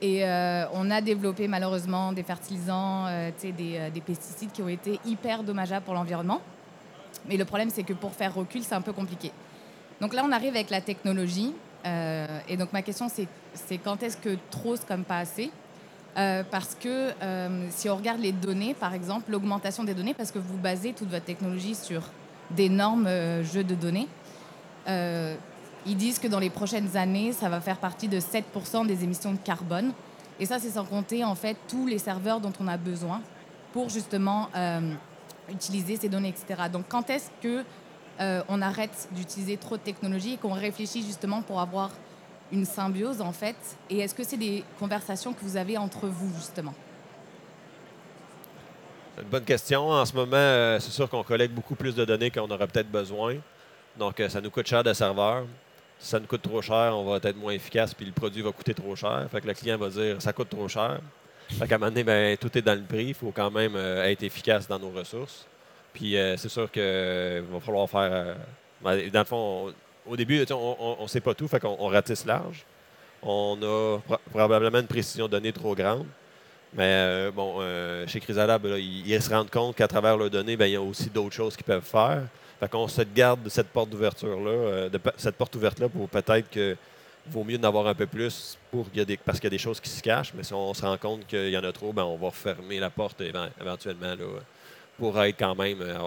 [0.00, 3.06] Et euh, on a développé malheureusement des fertilisants,
[3.40, 6.40] des pesticides qui ont été hyper dommageables pour l'environnement.
[7.28, 9.30] Mais le problème, c'est que pour faire recul, c'est un peu compliqué.
[10.00, 11.54] Donc là, on arrive avec la technologie.
[11.84, 15.50] Euh, et donc ma question, c'est quand est-ce que trop, c'est comme pas assez?
[16.18, 20.30] Euh, Parce que euh, si on regarde les données, par exemple, l'augmentation des données, parce
[20.30, 22.02] que vous basez toute votre technologie sur
[22.50, 23.08] d'énormes
[23.42, 24.08] jeux de données,
[24.86, 29.32] ils disent que dans les prochaines années, ça va faire partie de 7% des émissions
[29.32, 29.92] de carbone.
[30.38, 33.22] Et ça, c'est sans compter en fait tous les serveurs dont on a besoin
[33.72, 34.48] pour justement
[35.50, 36.64] utiliser ces données, etc.
[36.70, 37.64] Donc, quand est-ce que
[38.20, 41.90] euh, on arrête d'utiliser trop de technologie et qu'on réfléchit justement pour avoir
[42.52, 43.56] une symbiose en fait
[43.88, 46.74] Et est-ce que c'est des conversations que vous avez entre vous justement?
[49.18, 49.90] Une bonne question.
[49.90, 52.90] En ce moment, euh, c'est sûr qu'on collecte beaucoup plus de données qu'on aurait peut-être
[52.90, 53.36] besoin.
[53.98, 55.44] Donc, euh, ça nous coûte cher de serveur.
[55.98, 58.52] Si ça nous coûte trop cher, on va être moins efficace, puis le produit va
[58.52, 59.26] coûter trop cher.
[59.30, 61.00] Fait que le client va dire ça coûte trop cher.
[61.48, 63.08] Fait qu'à un moment donné, ben, tout est dans le prix.
[63.08, 65.46] Il faut quand même être efficace dans nos ressources.
[65.92, 68.00] Puis euh, c'est sûr qu'il va falloir faire.
[68.12, 68.34] euh,
[68.82, 69.72] ben, dans le fond,
[70.06, 72.64] on- au début, on ne sait pas tout, fait qu'on on ratisse large.
[73.22, 76.06] On a pro- probablement une précision de données trop grande.
[76.74, 80.66] Mais euh, bon, euh, chez Chrysalab, ils, se rendent compte qu'à travers leurs données, ben,
[80.66, 82.22] il y a aussi d'autres choses qu'ils peuvent faire.
[82.58, 86.76] Fait qu'on se garde cette porte d'ouverture-là, euh, de cette porte ouverte-là pour peut-être que
[87.26, 89.50] vaut mieux d'en avoir un peu plus pour y a des, parce qu'il y a
[89.50, 90.32] des choses qui se cachent.
[90.34, 92.80] Mais si on se rend compte qu'il y en a trop, ben, on va fermer
[92.80, 94.24] la porte éven- éventuellement là,
[95.02, 95.80] pour être quand même.
[95.80, 95.98] euh,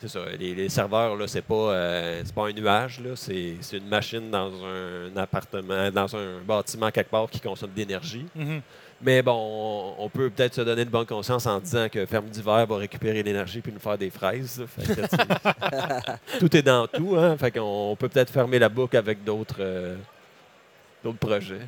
[0.00, 3.54] c'est ça, les, les serveurs, là, c'est pas, euh, c'est pas un nuage, là, c'est,
[3.60, 8.26] c'est une machine dans un appartement, dans un bâtiment quelque part qui consomme de l'énergie.
[8.34, 8.60] Mhm.
[9.00, 12.66] Mais bon, on, peut peut-être se donner une bonne conscience en disant que Ferme d'hiver
[12.66, 14.64] va récupérer l'énergie puis nous faire des fraises.
[14.76, 17.36] Fait que, tout est dans tout, hein?
[17.36, 19.96] Fait qu'on on peut peut-être fermer la boucle avec d'autres, euh,
[21.04, 21.60] d'autres projets.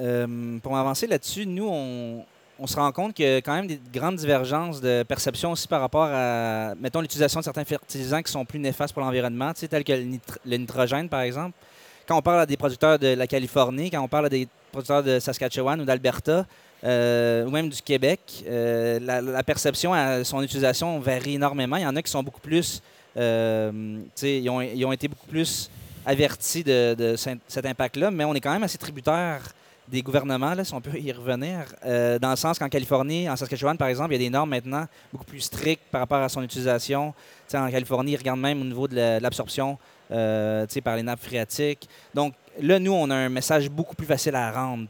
[0.00, 2.24] Euh, pour avancer là-dessus, nous, on,
[2.58, 5.66] on se rend compte qu'il y a quand même des grandes divergences de perception aussi
[5.66, 9.84] par rapport à, mettons, l'utilisation de certains fertilisants qui sont plus néfastes pour l'environnement, tels
[9.84, 11.52] que le, nitr- le nitrogène, par exemple.
[12.06, 15.02] Quand on parle à des producteurs de la Californie, quand on parle à des producteurs
[15.02, 16.46] de Saskatchewan ou d'Alberta,
[16.84, 21.76] euh, ou même du Québec, euh, la, perception à son utilisation varie énormément.
[21.76, 22.82] Il y en a qui sont beaucoup plus,
[23.16, 25.70] euh, ils ont, été beaucoup plus
[26.04, 29.40] avertis de, de cet impact-là, mais on est quand même assez tributaire
[29.88, 33.36] des gouvernements, là, si on peut y revenir, euh, dans le sens qu'en Californie, en
[33.36, 36.28] Saskatchewan, par exemple, il y a des normes maintenant beaucoup plus strictes par rapport à
[36.28, 37.12] son utilisation.
[37.52, 39.78] En Californie, ils regardent même au niveau de la- de l'absorption
[40.10, 41.88] euh, par les nappes phréatiques.
[42.14, 44.86] Donc là, nous, on a un message beaucoup plus facile à rendre.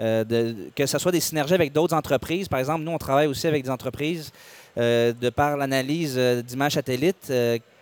[0.00, 2.48] euh, que ce soit des synergies avec d'autres entreprises.
[2.48, 4.32] Par exemple, nous, on travaille aussi avec des entreprises
[4.76, 7.32] de par l'analyse d'images satellites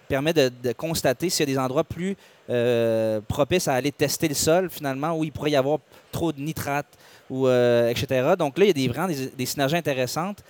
[0.09, 2.17] permet de constater s'il y a des endroits plus
[2.51, 5.79] euh, propices à aller tester le sol, finalement, où il pourrait y avoir
[6.13, 6.87] trop de nitrates,
[7.31, 8.35] ou, euh, etc.
[8.39, 10.43] Donc là, il y a des, vraiment des, synergies intéressantes,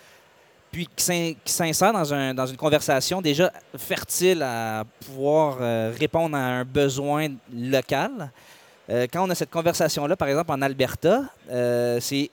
[0.72, 5.92] puis qui s'in- qui s'insèrent dans, un- dans une conversation déjà fertile à pouvoir euh,
[5.98, 8.30] répondre à un besoin local.
[8.90, 11.22] Euh, quand on a cette conversation-là, par exemple en Alberta,
[12.00, 12.28] c'est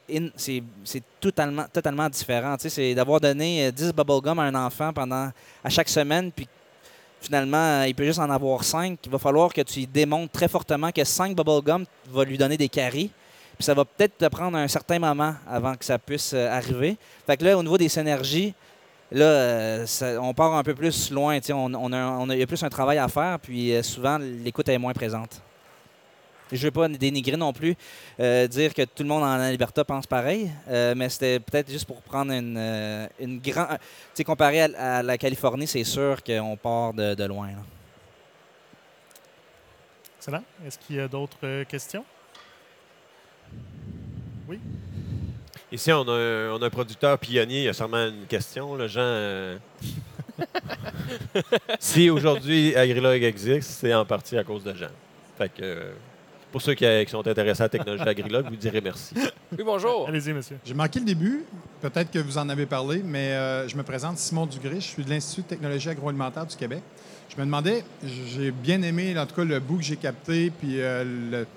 [1.21, 2.55] totalement, différent.
[2.59, 5.31] C'est d'avoir donné euh, 10 bubblegum à un enfant pendant
[5.63, 6.47] à chaque semaine, puis
[7.21, 8.99] finalement, euh, il peut juste en avoir 5.
[9.05, 12.69] Il va falloir que tu démontres très fortement que 5 bubblegum va lui donner des
[12.69, 13.11] caries.
[13.57, 16.97] Puis ça va peut-être te prendre un certain moment avant que ça puisse euh, arriver.
[17.25, 18.53] Fait que là, au niveau des synergies,
[19.11, 19.85] là, euh,
[20.21, 21.39] on part un peu plus loin.
[21.51, 24.77] On, on a, il y a plus un travail à faire, puis souvent, l'écoute est
[24.77, 25.41] moins présente.
[26.51, 27.75] Je ne veux pas dénigrer non plus,
[28.19, 31.85] euh, dire que tout le monde en Alberta pense pareil, euh, mais c'était peut-être juste
[31.85, 33.67] pour prendre une, euh, une grande.
[33.69, 33.77] Tu
[34.15, 37.47] sais, comparé à, à la Californie, c'est sûr qu'on part de, de loin.
[37.47, 37.63] là.
[40.17, 40.43] Excellent.
[40.65, 42.05] Est-ce qu'il y a d'autres questions?
[45.71, 47.59] Ici, on a, un, on a un producteur pionnier.
[47.61, 48.75] Il y a sûrement une question.
[48.75, 49.57] Le Jean.
[51.79, 54.91] si aujourd'hui Agrilog existe, c'est en partie à cause de Jean.
[55.37, 55.91] Fait que, euh,
[56.51, 59.13] pour ceux qui, qui sont intéressés à la technologie Agrilog, vous direz merci.
[59.15, 60.07] Oui, bonjour.
[60.07, 60.57] Allez-y, monsieur.
[60.65, 61.43] J'ai manqué le début.
[61.81, 64.75] Peut-être que vous en avez parlé, mais euh, je me présente Simon Dugré.
[64.75, 66.81] Je suis de l'Institut de technologie agroalimentaire du Québec.
[67.29, 67.83] Je me demandais,
[68.27, 71.47] j'ai bien aimé, en tout cas, le bout que j'ai capté, puis euh, le-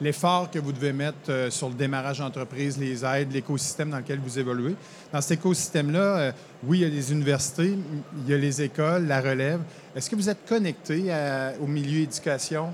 [0.00, 4.18] l'effort que vous devez mettre euh, sur le démarrage d'entreprise, les aides, l'écosystème dans lequel
[4.18, 4.74] vous évoluez.
[5.12, 6.32] Dans cet écosystème-là, euh,
[6.64, 7.78] oui, il y a les universités,
[8.24, 9.60] il y a les écoles, la relève.
[9.96, 12.70] Est-ce que vous êtes connecté à- au milieu éducation?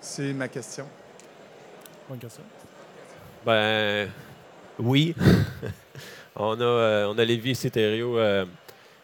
[0.00, 0.86] C'est ma question.
[3.46, 4.08] Ben,
[4.78, 5.14] oui.
[6.36, 8.44] on, a, euh, on Lévi Cétério, euh,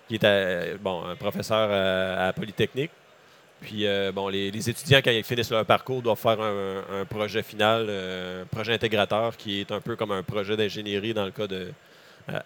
[0.09, 2.91] qui est un professeur euh, à, Polytechnique.
[3.61, 8.45] Puis, bon, les, étudiants, quand ils finissent leur parcours, doivent faire un, projet final, un
[8.45, 11.73] projet intégrateur, qui est un peu comme un projet d'ingénierie dans le cas de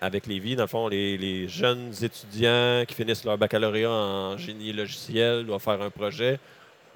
[0.01, 0.55] avec Lévi.
[0.55, 5.83] Dans le fond, les jeunes étudiants qui finissent leur baccalauréat en génie logiciel doivent faire
[5.83, 6.39] un projet.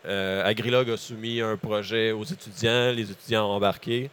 [0.06, 4.10] Euh, Agrilog a soumis un projet aux étudiants, les étudiants ont embarqué.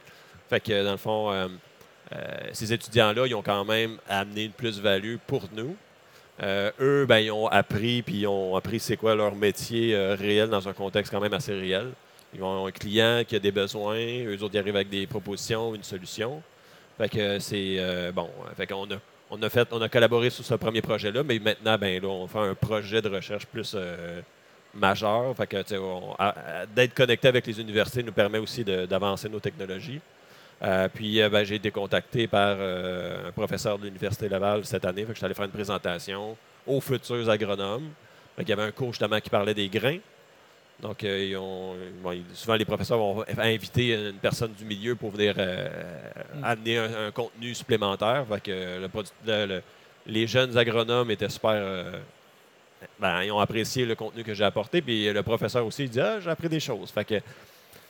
[0.50, 1.48] Fait que, dans le fond, euh,
[2.14, 2.18] euh,
[2.52, 5.76] ces étudiants-là, ils ont quand même amené une plus-value pour nous.
[6.44, 10.50] Euh, eux, ben, ils ont appris, puis ils ont appris c'est quoi leur métier réel
[10.50, 11.92] dans un contexte quand même assez réel.
[12.34, 15.76] Ils ont un client qui a des besoins, eux autres, ils arrivent avec des propositions,
[15.76, 16.42] une solution.
[16.98, 18.30] Fait que c'est bon.
[18.58, 18.98] Fait qu'on a,
[19.30, 22.28] on a fait, on a collaboré sur ce premier projet-là, mais maintenant, ben là, on
[22.28, 23.76] fait un projet de recherche plus
[24.74, 25.36] majeur.
[25.36, 26.30] Fait que, tu sais, on- à-
[26.62, 30.02] à- d'être connecté avec les universités nous permet aussi de- d'avancer nos technologies.
[30.64, 34.86] Euh, puis euh, ben, j'ai été contacté par euh, un professeur de l'Université Laval cette
[34.86, 35.02] année.
[35.02, 37.90] Fait que je suis allé faire une présentation aux futurs agronomes.
[38.40, 39.98] Il y avait un cours justement qui parlait des grains.
[40.80, 45.12] Donc, ils ont, bon, ils- souvent, les professeurs vont inviter une personne du milieu pour
[45.12, 45.68] venir euh,
[46.44, 48.26] amener un, un contenu supplémentaire.
[48.28, 49.64] Fait que le produ- le- le-
[50.08, 51.52] les jeunes agronomes étaient super.
[53.00, 54.82] Ben, ils ont apprécié le contenu que j'ai apporté.
[54.82, 56.90] Puis le professeur aussi, il dit Ah, j'ai appris des choses.
[56.92, 57.16] Fait que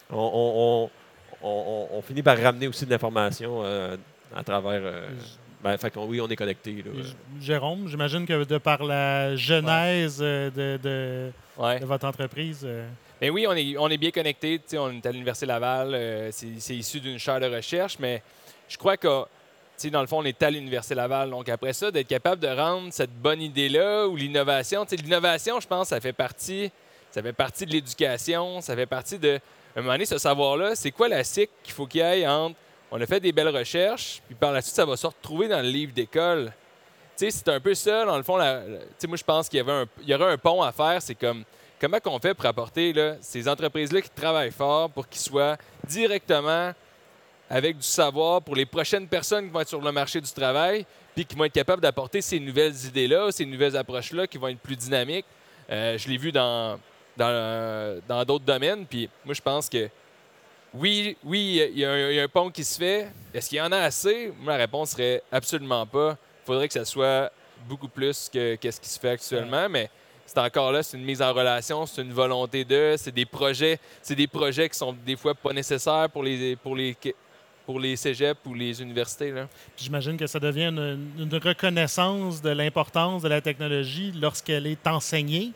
[0.10, 0.90] on, on- on-
[1.44, 3.96] on- on- on finit par ramener aussi de l'information euh,
[4.36, 4.82] à travers.
[4.84, 5.08] euh,
[5.64, 6.84] ben, fait que, oui, on est connecté.
[7.40, 11.80] Jérôme, j'imagine que de par la genèse euh, de, de- Ouais.
[11.80, 12.88] de votre entreprise, euh,
[13.22, 14.10] Mais oui, on est, on est bien
[14.66, 15.94] sais, On est à l'Université Laval.
[15.94, 18.24] euh, c'est issu d'une chaire de recherche, mais
[18.68, 19.26] je crois que
[19.90, 21.30] dans le fond, on est à l'Université Laval.
[21.30, 24.86] Donc, après ça, d'être capable de rendre cette bonne idée-là ou l'innovation.
[24.92, 26.72] L'innovation, je pense, ça fait partie,
[27.12, 29.40] ça fait partie de l'éducation, ça fait partie de.
[29.76, 32.28] À un moment donné, ce savoir-là, c'est quoi la cycle qu'il faut qu'il y ait
[32.28, 32.56] entre.
[32.92, 35.62] On a fait des belles recherches, puis par la suite, ça va se retrouver dans
[35.62, 36.52] le livre d'école.
[37.16, 38.38] C'est un peu ça, dans le fond.
[38.38, 41.02] moi, je pense qu'il y, avait un, il y aurait un pont à faire.
[41.02, 41.46] C'est comme
[41.80, 45.58] comment qu'on fait pour apporter là, ces entreprises-là qui travaillent fort pour qu'ils soient
[45.88, 46.74] directement
[47.52, 50.86] avec du savoir pour les prochaines personnes qui vont être sur le marché du travail,
[51.14, 54.60] puis qui vont être capables d'apporter ces nouvelles idées-là, ces nouvelles approches-là qui vont être
[54.60, 55.26] plus dynamiques.
[55.70, 56.80] Euh, je l'ai vu dans
[57.18, 59.90] dans dans d'autres domaines, puis moi, je pense que
[60.74, 63.10] oui, oui, il y, a un- il y a un pont qui se fait.
[63.34, 64.32] Est-ce qu'il y en a assez?
[64.40, 66.18] Moi, la réponse serait absolument pas.
[66.44, 67.30] Il faudrait que ça soit
[67.68, 69.90] beaucoup plus que, que ce qui se fait actuellement, mais
[70.26, 73.78] c'est encore là, c'est une mise en relation, c'est une volonté de, c'est des projets,
[74.02, 76.96] c'est des projets qui sont des fois pas nécessaires pour les pour les
[77.66, 79.34] pour les cégeps ou les universités.
[79.78, 85.52] J'imagine que ça devient une, une reconnaissance de l'importance de la technologie lorsqu'elle est enseignée.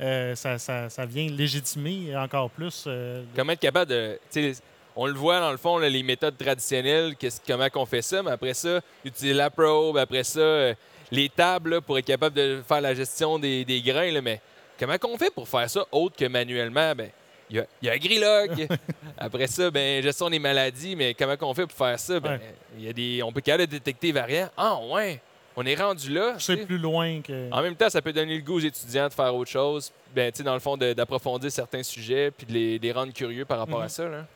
[0.00, 2.84] Euh, ça, ça- ça vient légitimer encore plus.
[2.86, 4.18] euh, Comment être capable de.
[4.94, 7.14] On le voit dans le fond, là, les méthodes traditionnelles,
[7.46, 10.74] comment on fait ça, mais après ça, utiliser la probe, après ça, euh,
[11.12, 14.10] les tables là, pour être capable de faire la gestion des, des grains.
[14.10, 14.40] là, mais
[14.78, 16.94] comment on fait pour faire ça autre que manuellement?
[16.96, 17.10] Ben,
[17.50, 18.68] il y a, il y a un grilog.
[19.18, 22.20] après ça, ben, gestion des maladies, mais comment on fait pour faire ça?
[22.20, 22.40] Ben, Ouais.
[22.78, 24.48] il y a des, on peut capable de détecter les variants.
[24.56, 25.20] Ah ouais,
[25.56, 26.34] on est rendu là.
[26.38, 27.50] c'est plus loin que.
[27.52, 29.92] En même temps, ça peut donner le goût aux étudiants de faire autre chose.
[30.14, 33.12] Ben, tu sais, dans le fond, d'approfondir certains sujets puis de les, de les rendre
[33.12, 34.04] curieux par rapport à ça.
[34.08, 34.26] Là.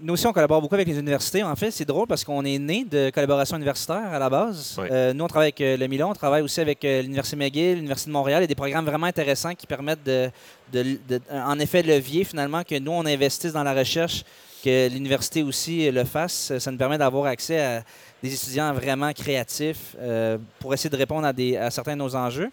[0.00, 1.42] Nous aussi, on collabore beaucoup avec les universités.
[1.44, 4.76] En fait, c'est drôle parce qu'on est né de collaboration universitaire à la base.
[4.80, 4.88] Oui.
[4.90, 7.76] Euh, nous, on travaille avec euh, le Milan, on travaille aussi avec euh, l'Université McGill,
[7.76, 8.40] l'Université de Montréal.
[8.40, 10.30] Il y a des programmes vraiment intéressants qui permettent de,
[10.72, 14.24] de- de- en effet, levier finalement que nous, on investisse dans la recherche,
[14.64, 16.58] que l'université aussi le fasse.
[16.58, 17.82] Ça nous permet d'avoir accès à
[18.22, 22.16] des étudiants vraiment créatifs euh, pour essayer de répondre à, des, à certains de nos
[22.16, 22.50] enjeux.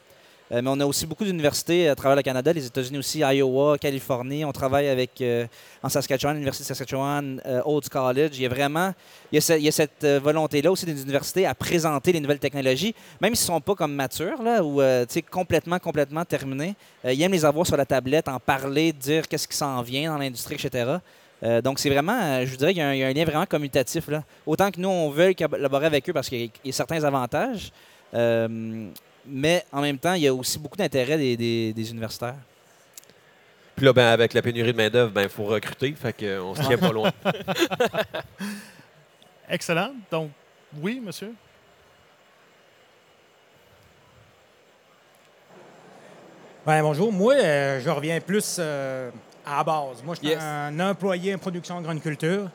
[0.51, 3.77] Euh, mais on a aussi beaucoup d'universités à travers le Canada, les États-Unis aussi, Iowa,
[3.77, 4.43] Californie.
[4.43, 5.45] On travaille avec euh,
[5.81, 8.31] en Saskatchewan, l'Université de Saskatchewan, euh, Olds College.
[8.33, 8.93] Il y a vraiment
[9.31, 13.49] il y a, cette volonté-là aussi des universités à présenter les nouvelles technologies, même s'ils
[13.49, 14.81] ne sont pas comme matures ou
[15.31, 16.75] complètement, complètement terminés.
[17.05, 20.17] Ils aiment les avoir sur la tablette, en parler, dire qu'est-ce qui s'en vient dans
[20.17, 20.97] l'industrie, etc.
[21.63, 23.23] Donc, c'est vraiment, je vous dirais qu'il y, a un- il y a un lien
[23.23, 24.09] vraiment commutatif.
[24.09, 24.23] Là.
[24.45, 27.71] Autant que nous, on veut collaborer avec eux parce qu'il y a- certains avantages,
[29.25, 32.35] mais en même temps, il y a aussi beaucoup d'intérêt des, des- des universitaires.
[33.75, 35.93] Puis là, ben, avec la pénurie de main-d'œuvre, il faut recruter.
[35.93, 37.11] Fait qu'on se tient pas loin.
[39.49, 39.91] Excellent.
[40.11, 40.29] Donc,
[40.79, 41.33] oui, monsieur?
[46.65, 47.11] Ben, bonjour.
[47.11, 49.09] Moi, euh, je reviens plus euh,
[49.45, 50.03] à la base.
[50.03, 50.39] Moi, je suis Yes.
[50.41, 52.49] un employé en production de grande culture.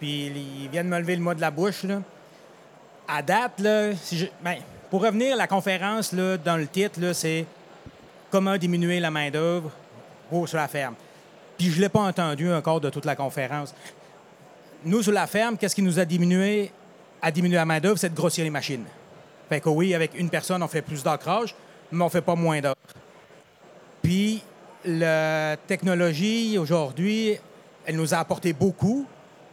[0.00, 1.84] Puis, ils viennent me lever le mot de la bouche.
[1.84, 2.02] Là.
[3.06, 4.56] À date, là, si je- ben,
[4.90, 7.46] pour revenir la conférence, là, dans le titre, c'est
[8.30, 9.70] comment diminuer la main-d'œuvre
[10.46, 10.94] sur la ferme.
[11.56, 13.74] Puis, je ne l'ai pas entendu encore de toute la conférence.
[14.84, 16.70] Nous, sur la ferme, qu'est-ce qui nous a diminué
[17.22, 17.98] à diminuer la main-d'œuvre?
[17.98, 18.84] C'est de grossir les machines.
[19.48, 21.54] Fait que oui, avec une personne, on fait plus d'ancrage,
[21.90, 22.74] mais on fait pas moins d'heures.
[24.02, 24.42] Puis,
[24.84, 27.38] la technologie, aujourd'hui,
[27.86, 29.06] elle nous a apporté beaucoup,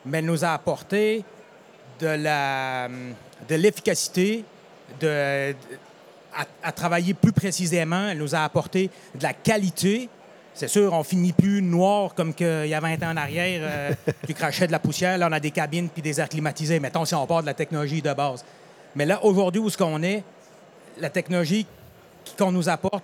[0.05, 1.23] mais elle nous a apporté
[1.99, 4.43] de l'efficacité,
[4.99, 5.53] de,
[6.35, 8.09] à, à travailler plus précisément.
[8.09, 10.09] Elle nous a apporté de la qualité.
[10.53, 14.11] C'est sûr, on finit plus noir comme qu'il y a 20 ans en arrière, euh,
[14.25, 15.17] qui crachait de la poussière.
[15.17, 16.79] Là, on a des cabines puis des airs climatisés.
[16.79, 18.45] Mettons, si on part de la technologie de base.
[18.95, 20.23] Mais là, aujourd'hui, où est-ce qu'on est,
[20.99, 21.65] la technologie
[22.37, 23.03] qu'on nous apporte,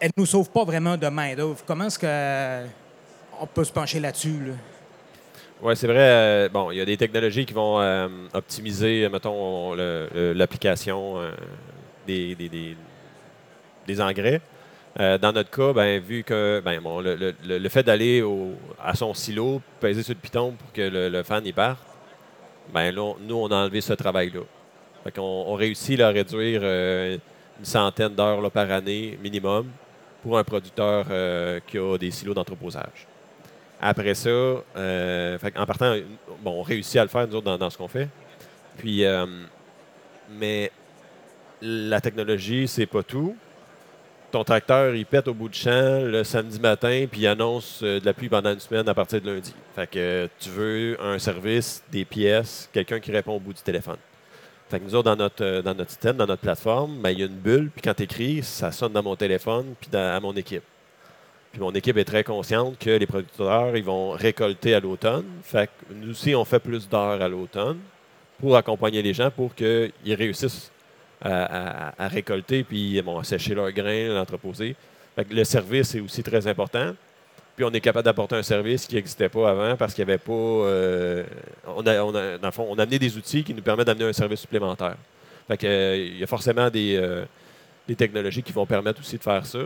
[0.00, 1.58] elle ne nous sauve pas vraiment de main-d'œuvre.
[1.66, 4.38] Comment est-ce qu'on peut se pencher là-dessus?
[4.46, 4.54] Là?
[5.60, 5.96] Oui, c'est vrai.
[5.98, 11.30] euh, bon, il y a des technologies qui vont euh, optimiser, mettons, l'application euh,
[12.06, 12.76] des, des- des-
[14.00, 14.40] engrais.
[14.98, 18.22] Dans notre cas, ben, vu que ben, bon, le, le- le- fait d'aller
[18.82, 21.80] à son silo, peser sur le piton pour que le, le fan y parte,
[22.74, 24.42] ben, là, on- nous, on a enlevé ce travail-là.
[25.14, 27.20] Qu'on on réussit à réduire une
[27.64, 29.68] centaine d'heures par année minimum
[30.22, 31.06] pour un producteur
[31.66, 33.07] qui a des silos d'entreposage.
[33.80, 35.94] Après ça, euh, en partant,
[36.42, 38.08] bon, on réussit à le faire, nous autres, dans, ce qu'on fait.
[38.76, 39.24] Puis, euh,
[40.30, 40.72] mais
[41.62, 43.36] la technologie, c'est pas tout.
[44.32, 48.00] Ton tracteur, il pète au bout du champ le samedi matin, puis il annonce euh,
[48.00, 49.54] de la pluie pendant une semaine à partir de lundi.
[49.74, 53.96] Fait que tu veux un service, des pièces, quelqu'un qui répond au bout du téléphone.
[54.68, 57.22] Fait que nous autres, dans notre, dans notre système, dans notre plateforme, ben, il y
[57.22, 60.34] a une bulle, puis quand tu écris, ça sonne dans mon téléphone, puis à mon
[60.34, 60.64] équipe.
[61.58, 65.24] Mon équipe est très consciente que les producteurs, ils vont récolter à l'automne.
[65.42, 67.78] Fait nous aussi, on fait plus d'heures à l'automne
[68.38, 70.70] pour accompagner les gens pour qu'ils réussissent
[71.20, 74.76] à, récolter puis à sécher leurs grains, l'entreposer.
[75.30, 76.94] Le service est aussi très important.
[77.56, 80.18] Puis on est capable d'apporter un service qui n'existait pas avant parce qu'il n'y avait
[80.18, 80.32] pas.
[80.32, 81.24] euh,
[81.66, 84.12] on, a, dans le fond, on a amené des outils qui nous permettent d'amener un
[84.12, 84.94] service supplémentaire.
[85.48, 87.24] Fait que, euh, il y a forcément euh,
[87.88, 89.58] des technologies qui vont permettre aussi de faire ça.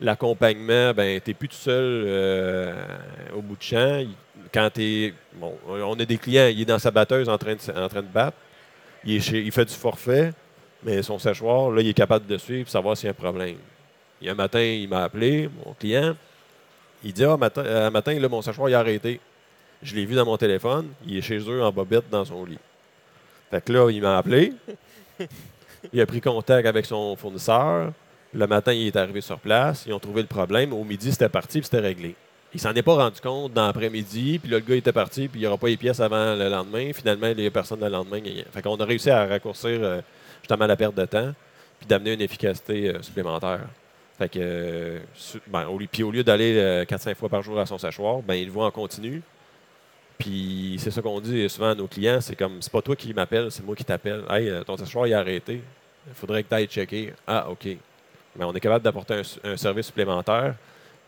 [0.00, 2.74] L'accompagnement, ben, tu n'es plus tout seul euh,
[3.34, 4.02] au bout de champ.
[4.52, 8.00] Quand tu Bon, on a des clients, il est dans sa batteuse en train de,
[8.12, 8.36] battre.
[9.04, 10.32] Il fait du forfait,
[10.82, 13.56] mais son séchoir, là, il est capable de suivre savoir s'il y a un problème.
[14.20, 16.16] Il y a un matin, il m'a appelé, mon client.
[17.04, 19.20] Il dit Ah, matin, euh, matin là, mon séchoir il a arrêté.
[19.82, 20.88] Je l'ai vu dans mon téléphone.
[21.06, 22.58] Il est chez eux en bobette dans son lit.
[23.50, 24.52] Fait que là, il m'a appelé.
[25.92, 27.92] il a pris contact avec son fournisseur.
[28.32, 29.84] Le matin, il est arrivé sur place.
[29.86, 30.72] Ils ont trouvé le problème.
[30.72, 32.14] Au midi, c'était parti puis c'était réglé.
[32.52, 34.38] Il s'en est pas rendu compte dans l'après-midi.
[34.38, 36.48] Puis là, le gars était parti puis il n'y aura pas les pièces avant le
[36.48, 36.92] lendemain.
[36.92, 38.20] Finalement, il n'y a personne le lendemain.
[38.52, 40.00] Fait a réussi à raccourcir euh,
[40.42, 41.32] justement la perte de temps
[41.80, 43.60] puis d'amener une efficacité euh, supplémentaire.
[44.18, 44.98] Fait que, euh,
[45.46, 48.52] ben, au lieu, d'aller euh, 4-5 fois par jour à son séchoir, ben, il le
[48.52, 49.22] voit en continu.
[50.18, 53.14] Puis c'est ça qu'on dit souvent à nos clients, c'est comme, c'est pas toi qui
[53.14, 54.22] m'appelles, c'est moi qui t'appelle.
[54.28, 55.62] Hey, ton séchoir, a arrêté.
[56.06, 57.14] Il faudrait que tu ailles checker.
[57.26, 57.66] Ah, OK.
[58.38, 60.54] On est capable d'apporter un, service supplémentaire.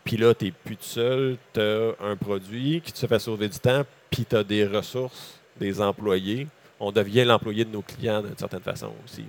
[0.03, 1.37] Puis là, tu n'es plus tout seul.
[1.53, 3.83] Tu as un produit qui te fait sauver du temps.
[4.09, 6.47] Puis tu as des ressources, des employés.
[6.79, 9.23] On devient l'employé de nos clients d'une certaine façon aussi.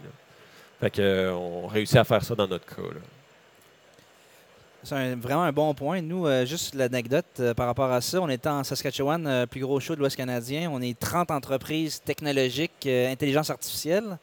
[0.80, 2.82] Fait que, euh, on réussit à faire ça dans notre cas.
[4.84, 6.02] C'est vraiment un bon point.
[6.02, 9.62] Nous, euh, juste l'anecdote euh, par rapport à ça, on était en Saskatchewan, euh, plus
[9.62, 10.68] gros show de l'Ouest canadien.
[10.70, 14.18] On est 30 entreprises technologiques, euh, intelligence artificielle.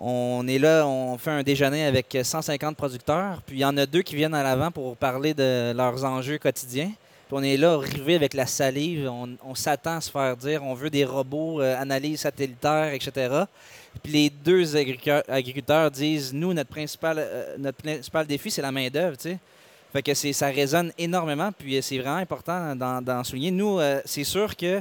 [0.00, 3.42] On est là, on fait un déjeuner avec 150 producteurs.
[3.44, 6.38] Puis il y en a deux qui viennent à l'avant pour parler de leurs enjeux
[6.38, 6.92] quotidiens.
[7.26, 9.10] Puis on est là, rivé avec la salive.
[9.10, 13.42] On, s'attend à se faire dire on veut des robots, euh, analyse satellitaire, etc.
[14.02, 18.70] Puis les deux agricu- agriculteurs disent nous, notre principal, euh, notre principal défi, c'est la
[18.72, 19.16] main-d'œuvre.
[19.16, 19.38] tu sais.
[19.92, 23.50] Fait que ça résonne énormément, puis c'est vraiment important d'en, souligner.
[23.50, 24.80] Nous, euh, c'est sûr que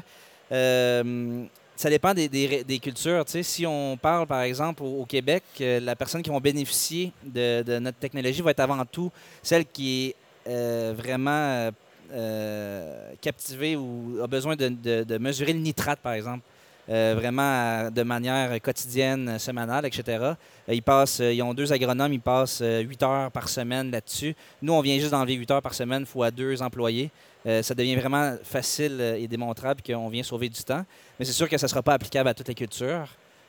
[1.78, 3.24] ça dépend des, cultures.
[3.28, 8.00] Si on parle, par exemple, au, Québec, euh, la personne qui va bénéficier de, notre
[8.00, 9.12] technologie va être avant tout
[9.44, 10.16] celle qui est
[10.50, 11.70] euh, vraiment
[12.12, 16.42] euh, captivée ou a besoin de, mesurer le nitrate, par exemple.
[16.88, 20.34] vraiment de manière quotidienne, semainale, etc.
[20.70, 24.36] Ils, passent, ils ont deux agronomes, ils passent euh, 8 heures par semaine là-dessus.
[24.62, 27.10] Nous, on vient juste d'enlever 8 heures par semaine fois deux employés.
[27.48, 30.86] Euh, ça devient vraiment facile euh, et démontrable qu'on vient sauver du temps.
[31.18, 33.08] Mais c'est sûr que ça ne sera pas applicable à toutes les cultures.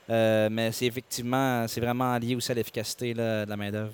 [0.09, 3.93] Euh, mais c'est effectivement, c'est vraiment lié aussi à l'efficacité de la main-d'œuvre.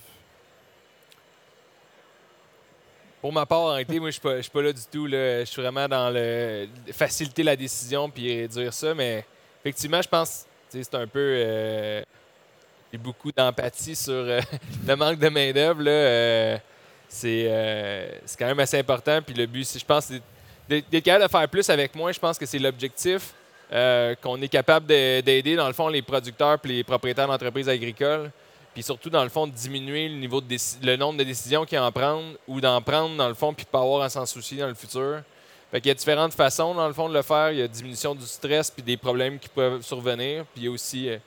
[3.20, 5.08] Pour ma part, en réalité, moi, je ne suis, pas- là du tout.
[5.10, 8.94] Je suis vraiment dans le faciliter la décision puis réduire ça.
[8.94, 9.26] Mais
[9.62, 11.20] effectivement, je pense sais, c'est un peu.
[11.20, 12.04] euh,
[13.00, 14.14] beaucoup d'empathie sur
[14.88, 15.82] le manque de main-d'œuvre.
[17.08, 19.22] C'est euh, quand même assez important.
[19.22, 20.12] Puis le but, je pense,
[20.70, 22.12] d'être capable de faire plus avec moins.
[22.12, 23.34] Je pense que c'est l'objectif.
[23.74, 27.68] euh, qu'on est capable de- d'aider, dans le fond, les producteurs et les propriétaires d'entreprises
[27.68, 28.30] agricoles
[28.76, 31.80] puis surtout, dans le fond, diminuer le niveau de le nombre de décisions qu'il y
[31.80, 34.26] a à en prendre ou d'en prendre, dans le fond, puis pas avoir à s'en
[34.26, 35.22] soucier dans le futur.
[35.72, 37.52] Fait qu'il y a différentes façons, dans le fond, de le faire.
[37.54, 40.44] Il y a diminution du stress puis des problèmes qui peuvent survenir.
[40.54, 41.18] Puis il y a aussi, euh,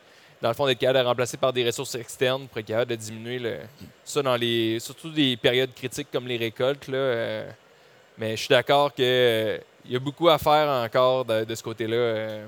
[0.41, 2.97] dans le fond, d'être capable de remplacer par des ressources externes pour être capable de
[2.97, 3.59] diminuer le,
[4.05, 4.79] ça dans les.
[4.81, 6.87] surtout des périodes critiques comme les récoltes.
[6.89, 7.51] Là, euh.
[8.17, 9.05] mais je suis d'accord qu'il
[9.89, 11.97] y a beaucoup à faire encore de, de ce côté-là.
[11.97, 12.47] euh.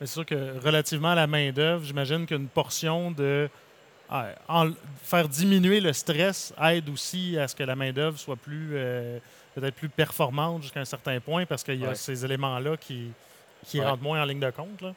[0.00, 3.48] C'est sûr que relativement à la main-d'œuvre, j'imagine qu'une portion de
[4.08, 4.70] ah, en-
[5.02, 9.18] faire diminuer le stress aide aussi à ce que la main-d'œuvre soit plus euh,
[9.54, 11.94] peut-être plus performante jusqu'à un certain point parce qu'il y a Ouais.
[11.94, 13.08] ces éléments-là qui,
[13.68, 13.86] qui Ouais.
[13.86, 14.80] rentrent moins en ligne de compte.
[14.82, 14.94] Là.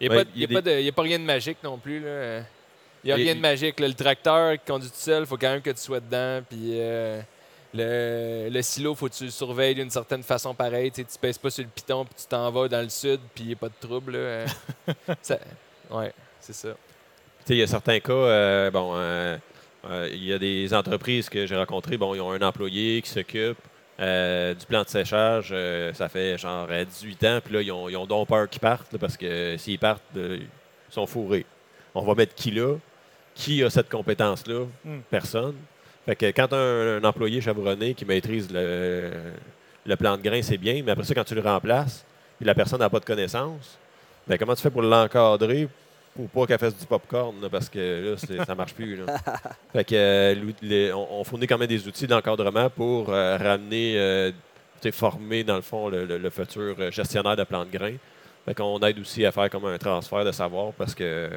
[0.00, 0.88] Il n'y a, Ouais, pas- il y il y a a pas de- il y
[0.88, 2.00] a pas rien de magique non plus.
[2.00, 2.40] là.
[3.02, 3.78] Il n'y a rien de magique.
[3.80, 3.86] là.
[3.88, 6.40] Le tracteur qui conduit tout seul, il faut quand même que tu sois dedans.
[6.48, 7.20] Puis euh,
[7.74, 10.90] le, le silo, faut que tu le surveilles d'une certaine façon pareille.
[10.90, 13.44] Tu ne pèses pas sur le piton puis tu t'en vas dans le sud puis
[13.44, 14.18] il n'y a pas de trouble.
[15.22, 15.38] ça-
[15.90, 16.68] ouais, c'est ça.
[16.70, 16.74] Tu
[17.48, 19.36] sais, Il y a certains cas, euh, bon, euh,
[19.90, 23.10] euh, il y a des entreprises que j'ai rencontrées, bon, ils ont un employé qui
[23.10, 23.58] s'occupe
[24.00, 25.50] euh, du plan de séchage.
[25.52, 28.48] euh, ça fait genre euh, 18 ans, puis là, ils ont, ils ont donc peur
[28.48, 31.46] qu'ils partent, là, parce que s'ils partent, euh, ils sont fourrés.
[31.94, 32.76] On va mettre qui là?
[33.34, 34.64] Qui a cette compétence-là?
[34.84, 35.00] Hmm.
[35.10, 35.54] Personne.
[36.06, 39.10] Fait que quand un, un employé chevronné qui maîtrise le,
[39.86, 42.04] le plan de grain, c'est bien, mais après ça, quand tu le remplaces,
[42.38, 43.78] puis la personne n'a pas de connaissances,
[44.26, 45.68] ben comment tu fais pour l'encadrer
[46.14, 48.96] pour pas qu'elle fasse du popcorn, là, parce que là, ça marche plus.
[48.96, 49.06] Là.
[49.72, 53.94] Fait que, euh, les- on, on fournit quand même des outils d'encadrement pour euh, ramener,
[53.98, 54.30] euh,
[54.92, 57.94] former, dans le fond, le, le- le futur gestionnaire de plan de grain
[58.44, 61.30] Fait qu'on aide aussi à faire comme un transfert de savoir parce que,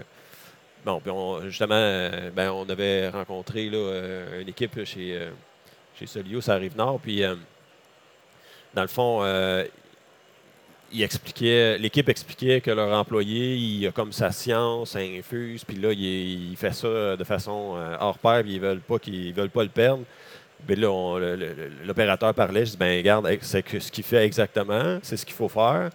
[0.85, 3.77] bon, puis on- justement, ben, on avait rencontré là,
[4.41, 5.27] une équipe chez,
[5.97, 7.23] chez Solio, ça arrive nord, puis
[8.73, 9.63] dans le fond, euh,
[10.91, 15.91] il expliquait, l'équipe expliquait que leur employé, il a comme sa science, infuse, puis là,
[15.91, 19.49] il, fait ça de façon euh, hors pair, puis ils veulent pas qu'ils ils veulent
[19.49, 20.03] pas le perdre.
[20.69, 21.53] Là, on- le- le-
[21.85, 25.49] l'opérateur parlait, je dis, ben regarde, c'est ce qu'il fait exactement, c'est ce qu'il faut
[25.49, 25.89] faire,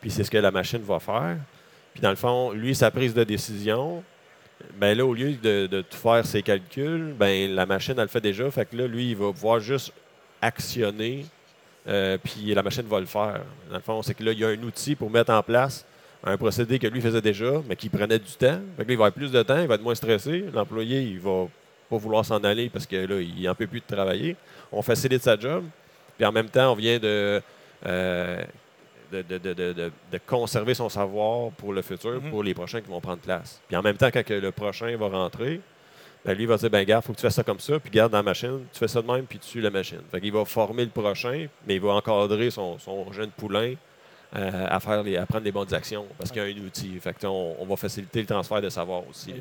[0.00, 1.36] puis c'est ce que la machine va faire.
[1.92, 4.02] Puis dans le fond, lui, sa prise de décision,
[4.78, 8.08] ben là, au lieu de, de tout faire ses calculs, ben la machine, elle le
[8.08, 8.50] fait déjà.
[8.50, 9.92] Fait que là, lui, il va pouvoir juste
[10.40, 11.26] actionner,
[11.88, 13.40] euh, puis la machine va le faire.
[13.70, 15.84] Dans le fond, c'est que là, il y a un outil pour mettre en place
[16.26, 18.58] un procédé que lui faisait déjà, mais qui prenait du temps.
[18.76, 20.44] Fait que là, il va avoir plus de temps, il va être moins stressé.
[20.54, 21.46] L'employé, il va
[21.90, 24.34] pas vouloir s'en aller parce que là, il n'en peut plus de travailler.
[24.72, 25.64] On facilite sa job.
[26.16, 27.42] Puis en même temps, on vient de,
[27.84, 28.42] euh,
[29.12, 32.30] de, de- de- de- conserver son savoir pour le futur, Mhm.
[32.30, 33.60] pour les prochains qui vont prendre place.
[33.68, 35.60] Puis en même temps, quand le prochain va rentrer,
[36.24, 37.90] ben lui, il va dire, ben garde, faut que tu fasses ça comme ça, puis
[37.90, 40.00] garde dans la machine, tu fais ça de même, puis tu suis la machine.
[40.10, 43.74] Fait qu'il va former le prochain, mais il va encadrer son, son jeune poulain
[44.36, 46.98] euh, à, faire les, à prendre les bonnes actions, parce qu'il y a un outil.
[47.00, 49.32] Fait que, on, on va faciliter le transfert de savoir aussi.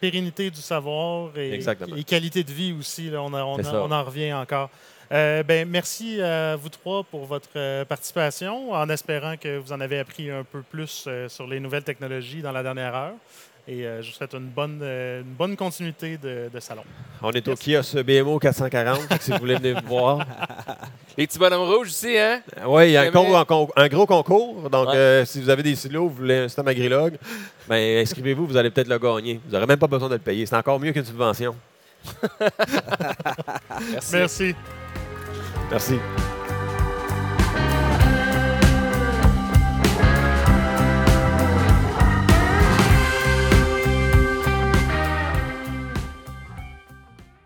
[0.00, 1.94] Pérennité du savoir et, Exactement.
[1.96, 3.10] et qualité de vie aussi.
[3.10, 3.82] là, on, a- on C'est a- ça.
[3.82, 4.70] on en revient encore.
[5.12, 9.80] Euh, ben, merci à vous trois pour votre euh, participation, en espérant que vous en
[9.80, 13.12] avez appris un peu plus sur les nouvelles technologies dans la dernière heure.
[13.68, 16.82] Et euh, je vous souhaite une bonne, euh, une bonne continuité de, de salon.
[17.22, 17.72] On est au Merci.
[17.72, 20.18] kiosque BMO 440, fait que si vous voulez venir me voir.
[21.16, 22.40] Les petits bonhommes rouges aussi, hein?
[22.66, 24.68] Oui, il y a un, un gros concours.
[24.68, 24.96] Donc, Ouais.
[24.96, 27.18] euh, si vous avez des silos, vous voulez un système agrilogue,
[27.68, 29.38] ben, inscrivez-vous, vous allez peut-être le gagner.
[29.46, 30.44] Vous n'aurez même pas besoin de le payer.
[30.46, 31.54] C'est encore mieux qu'une subvention.
[33.92, 34.12] Merci.
[34.16, 34.54] Merci.
[35.70, 35.94] Merci.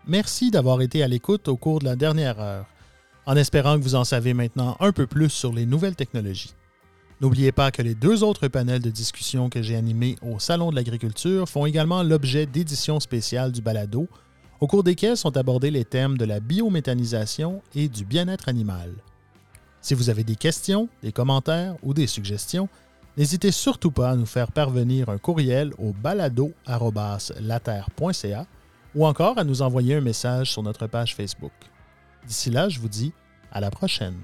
[0.09, 2.65] Merci d'avoir été à l'écoute au cours de la dernière heure,
[3.25, 6.53] en espérant que vous en savez maintenant un peu plus sur les nouvelles technologies.
[7.19, 10.77] N'oubliez pas que les deux autres panels de discussion que j'ai animés au Salon de
[10.77, 14.07] l'agriculture font également l'objet d'éditions spéciales du balado,
[14.61, 18.93] au cours desquelles sont abordés les thèmes de la biométhanisation et du bien-être animal.
[19.81, 22.69] Si vous avez des questions, des commentaires ou des suggestions,
[23.17, 28.47] n'hésitez surtout pas à nous faire parvenir un courriel au balado.laterre.ca
[28.97, 31.51] ou encore à nous envoyer un message sur notre page Facebook.
[32.25, 33.13] D'ici là, je vous dis
[33.51, 34.17] à la prochaine.